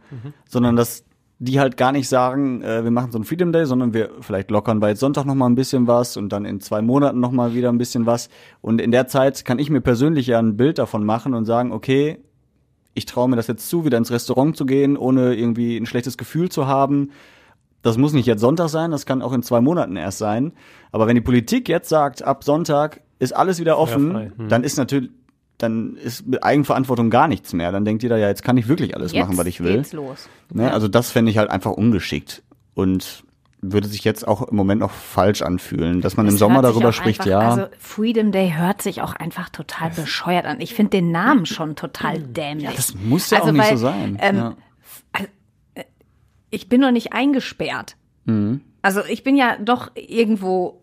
[0.49, 1.05] Sondern dass
[1.39, 4.49] die halt gar nicht sagen, äh, wir machen so einen Freedom Day, sondern wir vielleicht
[4.49, 7.31] lockern wir jetzt Sonntag noch mal ein bisschen was und dann in zwei Monaten noch
[7.31, 8.29] mal wieder ein bisschen was.
[8.61, 11.71] Und in der Zeit kann ich mir persönlich ja ein Bild davon machen und sagen,
[11.71, 12.17] okay,
[12.95, 16.17] ich traue mir das jetzt zu, wieder ins Restaurant zu gehen, ohne irgendwie ein schlechtes
[16.17, 17.11] Gefühl zu haben.
[17.87, 20.51] Das muss nicht jetzt Sonntag sein, das kann auch in zwei Monaten erst sein.
[20.91, 24.49] Aber wenn die Politik jetzt sagt, ab Sonntag ist alles wieder offen, Feuerfrei, hm.
[24.49, 25.09] dann ist natürlich,
[25.57, 27.71] dann ist mit Eigenverantwortung gar nichts mehr.
[27.71, 29.77] Dann denkt jeder, ja, jetzt kann ich wirklich alles Jetzt machen, was ich will.
[29.77, 30.29] geht's los.
[30.53, 30.71] Ne?
[30.71, 33.23] Also das fände ich halt einfach ungeschickt und
[33.61, 36.93] würde sich jetzt auch im Moment noch falsch anfühlen, dass man im Es Sommer darüber
[36.93, 37.39] spricht, einfach, ja.
[37.39, 40.61] Also Freedom Day hört sich auch einfach total bescheuert an.
[40.61, 42.75] Ich finde den Namen schon total dämlich.
[42.75, 44.17] das muss ja Also auch nicht weil, so sein.
[44.21, 44.55] Ähm, ja.
[46.49, 47.95] Ich bin noch nicht eingesperrt.
[48.25, 48.61] Mhm.
[48.81, 50.79] Also ich bin ja doch irgendwo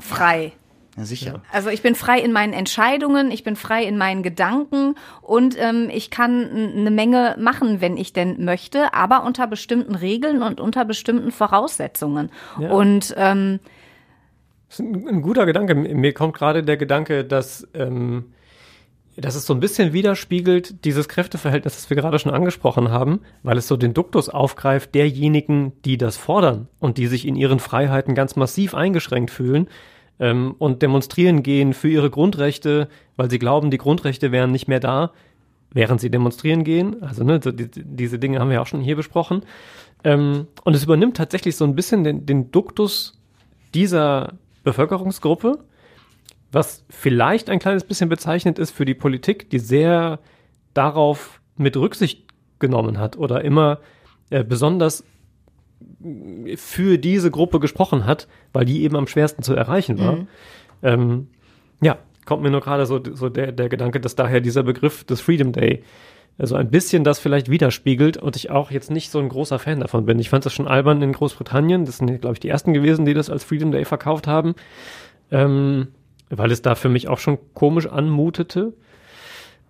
[0.00, 0.52] frei.
[0.96, 1.42] ja, sicher.
[1.52, 5.90] Also ich bin frei in meinen Entscheidungen, ich bin frei in meinen Gedanken und ähm,
[5.92, 10.84] ich kann eine Menge machen, wenn ich denn möchte, aber unter bestimmten Regeln und unter
[10.84, 12.30] bestimmten Voraussetzungen.
[12.58, 12.70] Ja.
[12.70, 13.60] Und ähm,
[14.68, 15.74] Das ist ein, ein guter Gedanke.
[15.74, 18.32] Mir kommt gerade der Gedanke, dass, ähm,
[19.16, 23.56] dass es so ein bisschen widerspiegelt, dieses Kräfteverhältnis, das wir gerade schon angesprochen haben, weil
[23.56, 28.14] es so den Duktus aufgreift derjenigen, die das fordern und die sich in ihren Freiheiten
[28.14, 29.68] ganz massiv eingeschränkt fühlen
[30.18, 34.80] ähm, und demonstrieren gehen für ihre Grundrechte, weil sie glauben, die Grundrechte wären nicht mehr
[34.80, 35.12] da,
[35.72, 37.02] während sie demonstrieren gehen.
[37.02, 39.42] Also ne, so die, diese Dinge haben wir auch schon hier besprochen.
[40.02, 43.20] Ähm, und es übernimmt tatsächlich so ein bisschen den, den Duktus
[43.74, 44.34] dieser
[44.64, 45.58] Bevölkerungsgruppe,
[46.54, 50.18] was vielleicht ein kleines bisschen bezeichnend ist für die Politik, die sehr
[50.72, 52.24] darauf mit Rücksicht
[52.58, 53.80] genommen hat oder immer
[54.30, 55.04] äh, besonders
[56.56, 60.16] für diese Gruppe gesprochen hat, weil die eben am schwersten zu erreichen war.
[60.16, 60.28] Mhm.
[60.82, 61.28] Ähm,
[61.82, 65.20] ja, kommt mir nur gerade so, so der, der Gedanke, dass daher dieser Begriff des
[65.20, 65.82] Freedom Day
[66.36, 69.80] also ein bisschen das vielleicht widerspiegelt und ich auch jetzt nicht so ein großer Fan
[69.80, 70.18] davon bin.
[70.18, 71.84] Ich fand das schon albern in Großbritannien.
[71.84, 74.54] Das sind, glaube ich, die ersten gewesen, die das als Freedom Day verkauft haben,
[75.30, 75.88] ähm,
[76.30, 78.72] weil es da für mich auch schon komisch anmutete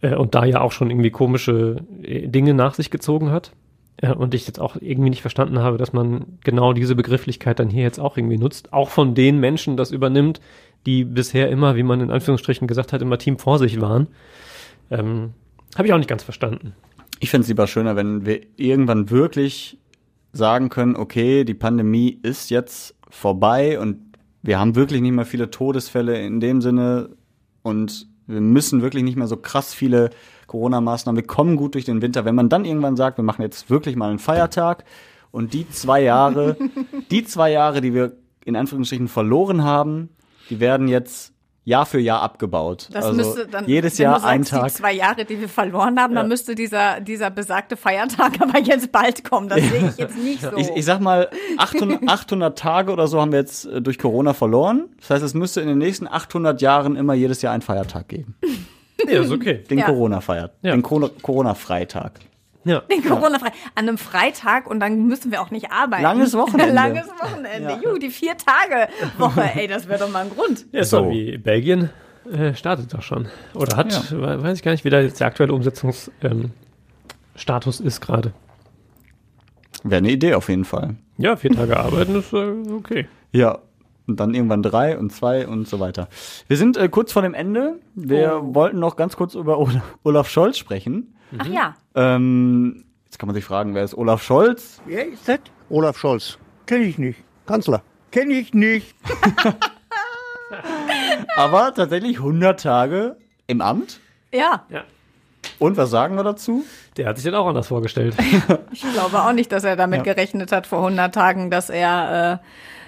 [0.00, 3.52] äh, und da ja auch schon irgendwie komische äh, Dinge nach sich gezogen hat.
[3.96, 7.70] Äh, und ich jetzt auch irgendwie nicht verstanden habe, dass man genau diese Begrifflichkeit dann
[7.70, 8.72] hier jetzt auch irgendwie nutzt.
[8.72, 10.40] Auch von den Menschen das übernimmt,
[10.86, 14.08] die bisher immer, wie man in Anführungsstrichen gesagt hat, immer Team Vorsicht waren.
[14.90, 15.32] Ähm,
[15.76, 16.74] habe ich auch nicht ganz verstanden.
[17.20, 19.78] Ich fände es lieber schöner, wenn wir irgendwann wirklich
[20.32, 23.98] sagen können, okay, die Pandemie ist jetzt vorbei und
[24.44, 27.08] wir haben wirklich nicht mehr viele Todesfälle in dem Sinne
[27.62, 30.10] und wir müssen wirklich nicht mehr so krass viele
[30.46, 31.20] Corona-Maßnahmen.
[31.20, 32.26] Wir kommen gut durch den Winter.
[32.26, 34.84] Wenn man dann irgendwann sagt, wir machen jetzt wirklich mal einen Feiertag
[35.30, 36.56] und die zwei Jahre,
[37.10, 38.12] die zwei Jahre, die wir
[38.44, 40.10] in Anführungsstrichen verloren haben,
[40.50, 41.32] die werden jetzt
[41.66, 42.88] Jahr für Jahr abgebaut.
[42.92, 44.68] das also müsste dann jedes Jahr sagst, ein Tag.
[44.68, 48.92] Die zwei Jahre, die wir verloren haben, dann müsste dieser dieser besagte Feiertag aber jetzt
[48.92, 49.48] bald kommen.
[49.48, 50.56] Das sehe ich jetzt nicht so.
[50.56, 54.34] Ich, ich sag mal, 800, 800 Tage oder so haben wir jetzt äh, durch Corona
[54.34, 54.84] verloren.
[55.00, 58.36] Das heißt, es müsste in den nächsten 800 Jahren immer jedes Jahr einen Feiertag geben.
[59.08, 59.64] Ja, ist okay.
[59.68, 59.86] Den Ja.
[59.86, 60.56] Corona-Feiertag.
[60.62, 60.72] Ja.
[60.72, 62.12] Den Corona- Corona-Freitag.
[62.64, 62.80] Ja.
[62.80, 63.48] Den Corona-frei.
[63.74, 66.02] An einem Freitag und dann müssen wir auch nicht arbeiten.
[66.02, 66.72] Langes Wochenende.
[66.74, 67.78] Langes Wochenende.
[67.82, 68.88] Juhu, die vier Tage
[69.18, 69.50] Woche.
[69.54, 70.64] Ey, das wäre doch mal ein Grund.
[70.72, 71.10] Ja, So.
[71.10, 71.90] wie Belgien
[72.32, 73.28] äh, startet doch schon.
[73.54, 76.50] Oder hat, we- weiß ich gar nicht, wie da jetzt der aktuelle Umsetzungsstatus ähm,
[77.36, 78.32] Status ist gerade.
[79.82, 80.94] Wäre eine Idee auf jeden Fall.
[81.18, 83.06] Ja, vier Tage arbeiten ist äh, okay.
[83.32, 83.58] Ja.
[84.06, 86.08] Und dann irgendwann drei und zwei und so weiter.
[86.46, 87.80] Wir sind äh, kurz vor dem Ende.
[87.94, 91.14] Wir wollten noch ganz kurz über Ol- Olaf Scholz sprechen.
[91.38, 91.74] Ach ja.
[91.94, 94.82] Ähm, jetzt kann man sich fragen, wer ist Olaf Scholz?
[94.86, 95.38] Wer ist das?
[95.70, 96.38] Olaf Scholz.
[96.66, 97.20] Kenne ich nicht.
[97.46, 97.82] Kanzler.
[98.10, 98.94] Kenne ich nicht.
[101.36, 104.00] Aber tatsächlich 100 Tage im Amt.
[104.32, 104.64] Ja.
[104.68, 104.82] Ja.
[105.58, 106.64] Und was sagen wir dazu?
[106.96, 108.14] Der hat sich den auch anders vorgestellt.
[108.72, 110.14] Ich glaube auch nicht, dass er damit Ja.
[110.14, 112.44] gerechnet hat vor 100 Tagen, dass er äh,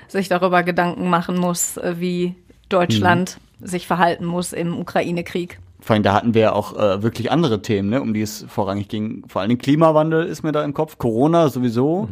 [0.08, 2.34] sich darüber Gedanken machen muss, äh, wie
[2.68, 3.66] Deutschland Mhm.
[3.66, 5.58] sich verhalten muss im Ukraine-Krieg.
[5.80, 8.44] Vor allem, da hatten wir ja auch äh, wirklich andere Themen, ne, um die es
[8.48, 9.24] vorrangig ging.
[9.28, 12.08] Vor allem Klimawandel ist mir da im Kopf, Corona sowieso.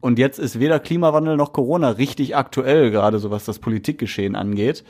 [0.00, 4.84] Und jetzt ist weder Klimawandel noch Corona richtig aktuell, gerade so was das Politikgeschehen angeht.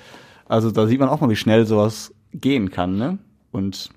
[0.47, 3.19] Also da sieht man auch mal, wie schnell sowas gehen kann, ne?
[3.51, 3.89] Und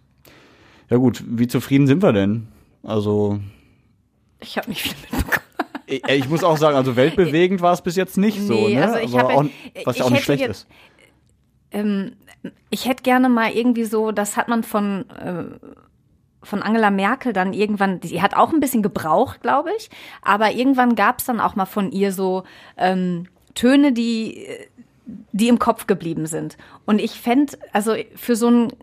[0.90, 2.48] ja gut, wie zufrieden sind wir denn?
[2.84, 3.40] Also
[4.40, 5.41] Ich habe nicht viel mitbekommen.
[5.92, 8.84] Ich, ich muss auch sagen, also weltbewegend war es bis jetzt nicht so, Nee, ne?
[8.84, 10.68] also ich Aber habe- auch, was ja auch nicht schlecht ist.
[11.72, 12.14] Ähm,
[12.70, 15.44] ich hätte gerne mal irgendwie so, das hat man von, äh,
[16.44, 19.90] von Angela Merkel dann irgendwann, sie hat auch ein bisschen gebraucht, glaube ich,
[20.22, 22.44] aber irgendwann gab es dann auch mal von ihr so
[22.78, 24.48] ähm, Töne, die,
[25.32, 26.58] die im Kopf geblieben sind.
[26.86, 28.74] Und ich fände, also für so einen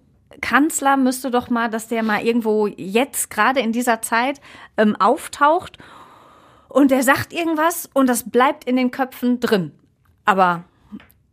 [0.40, 4.40] Kanzler müsste doch mal, dass der mal irgendwo jetzt gerade in dieser Zeit
[4.76, 5.78] ähm, auftaucht
[6.78, 9.72] und der sagt irgendwas und das bleibt in den Köpfen drin.
[10.24, 10.64] Aber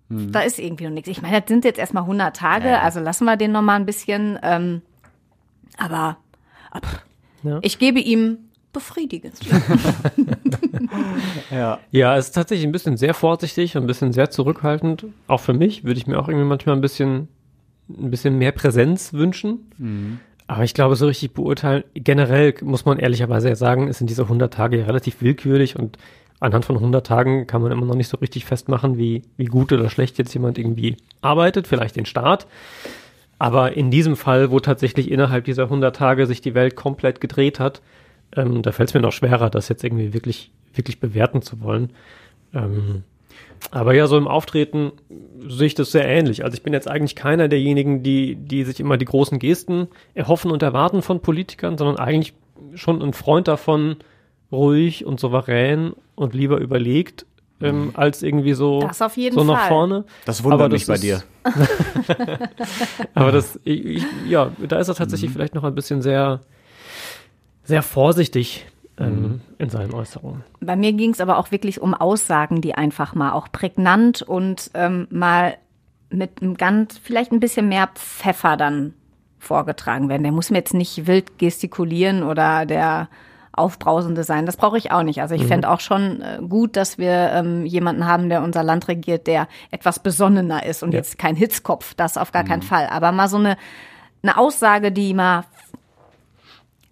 [0.10, 0.32] Hm.
[0.32, 1.10] da ist irgendwie noch nichts.
[1.10, 3.86] Ich meine, das sind jetzt erstmal 100 Tage, also lassen wir den noch mal ein
[3.86, 4.38] bisschen.
[4.44, 4.82] Ähm,
[5.78, 6.18] aber
[6.72, 7.00] ah, pff,
[7.44, 7.60] Ja.
[7.64, 8.38] ich gebe ihm
[8.74, 9.36] befriedigend.
[11.52, 11.80] Ja.
[11.92, 15.06] Ja, es ist tatsächlich ein bisschen sehr vorsichtig und ein bisschen sehr zurückhaltend.
[15.28, 17.28] Auch für mich würde ich mir auch irgendwie manchmal ein bisschen,
[17.90, 19.72] ein bisschen mehr Präsenz wünschen.
[19.78, 20.20] Mhm.
[20.48, 24.54] Aber ich glaube, so richtig beurteilen, generell muss man ehrlicherweise ja sagen, in diese 100
[24.54, 25.98] Tage relativ willkürlich und
[26.40, 29.72] anhand von 100 Tagen kann man immer noch nicht so richtig festmachen, wie, wie gut
[29.72, 32.46] oder schlecht jetzt jemand irgendwie arbeitet, vielleicht den Staat.
[33.40, 37.60] Aber in diesem Fall, wo tatsächlich innerhalb dieser 100 Tage sich die Welt komplett gedreht
[37.60, 37.82] hat,
[38.36, 41.90] ähm, da fällt es mir noch schwerer, das jetzt irgendwie wirklich, wirklich bewerten zu wollen.
[42.54, 43.04] Ähm,
[43.72, 44.92] aber ja, so im Auftreten
[45.48, 46.44] sehe ich das sehr ähnlich.
[46.44, 50.52] Also ich bin jetzt eigentlich keiner derjenigen, die, die sich immer die großen Gesten erhoffen
[50.52, 52.34] und erwarten von Politikern, sondern eigentlich
[52.76, 53.98] schon ein Freund davon,
[54.52, 57.26] ruhig und souverän und lieber überlegt,
[57.62, 59.70] ähm, als irgendwie so, Das auf jeden so nach Fall.
[59.70, 60.06] vorne.
[60.26, 61.24] Das wundert Aber mich bei ist- dir.
[63.14, 66.42] aber das, ich, ich, ja, da ist er tatsächlich vielleicht noch ein bisschen sehr,
[67.64, 68.66] sehr vorsichtig
[68.98, 70.44] ähm, in seinen Äußerungen.
[70.62, 74.72] Bei mir ging es aber auch wirklich um Aussagen, die einfach mal auch prägnant und
[74.74, 75.58] ähm, mal
[76.10, 78.94] mit einem ganz, vielleicht ein bisschen mehr Pfeffer dann
[79.40, 80.24] vorgetragen werden.
[80.24, 83.10] Der muss mir jetzt nicht wild gestikulieren oder der
[83.52, 84.46] Aufbrausende sein.
[84.46, 85.22] Das brauche ich auch nicht.
[85.22, 85.48] Also ich Mhm.
[85.48, 89.48] fände auch schon äh, gut, dass wir ähm, jemanden haben, der unser Land regiert, der
[89.72, 90.98] etwas besonnener ist und Ja.
[91.00, 92.88] jetzt kein Hitzkopf, das auf gar keinen Fall.
[92.88, 93.56] Aber mal so eine,
[94.24, 95.46] eine Aussage, die mal,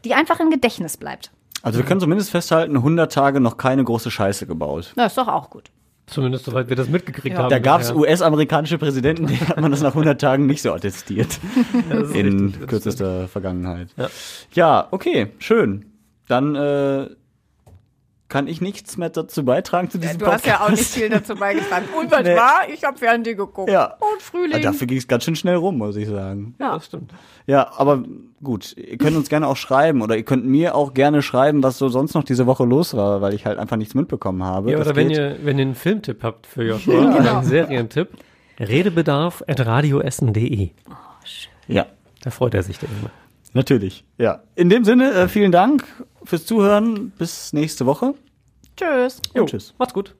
[0.06, 1.32] die einfach im Gedächtnis bleibt.
[1.64, 4.94] Also wir können zumindest festhalten, 100 Tage noch keine große Scheiße gebaut.
[4.96, 5.72] Na, ist doch auch gut.
[6.06, 7.44] Zumindest soweit wir das mitgekriegt Ja.
[7.44, 7.50] haben.
[7.50, 7.92] Da gab es.
[7.94, 11.40] US-amerikanische Präsidenten, die hat man das nach 100 Tagen nicht so attestiert.
[12.14, 13.88] In richtig, kürzester Vergangenheit.
[13.96, 14.10] Ja.
[14.54, 15.86] ja, okay, schön.
[16.28, 17.08] Dann äh,
[18.34, 20.94] kann ich nichts mehr dazu beitragen zu diesem Du hast ja auch nicht Podcast.
[20.96, 21.86] viel dazu beigetragen.
[22.00, 22.36] Und was Nee.
[22.36, 22.62] war?
[22.74, 23.70] Ich habe Fernsehen geguckt.
[23.70, 23.94] Ja.
[24.00, 24.54] Und Frühling.
[24.54, 26.56] Ja, dafür ging es ganz schön schnell rum, muss ich sagen.
[26.60, 27.14] Ja, das stimmt.
[27.46, 28.04] Ja, aber
[28.44, 31.78] gut, ihr könnt uns gerne auch schreiben oder ihr könnt mir auch gerne schreiben, was
[31.78, 34.72] so sonst noch diese Woche los war, weil ich halt einfach nichts mitbekommen habe.
[34.72, 37.00] Ja, Das oder wenn geht- ihr, wenn ihr einen Filmtipp habt für Joshua, Ja.
[37.10, 37.36] oder Genau.
[37.38, 38.10] einen Serientipp,
[38.60, 40.72] Redebedarf at radioessen.de.
[41.68, 41.86] Ja.
[42.24, 43.12] Da freut er sich dann immer.
[43.54, 44.44] Natürlich, ja.
[44.56, 45.86] In dem Sinne, äh, vielen Dank
[46.24, 47.12] fürs Zuhören.
[47.18, 48.16] Bis nächste Woche.
[48.76, 49.22] Tschüss.
[49.34, 49.74] Und tschüss.
[49.78, 50.16] Macht's gut.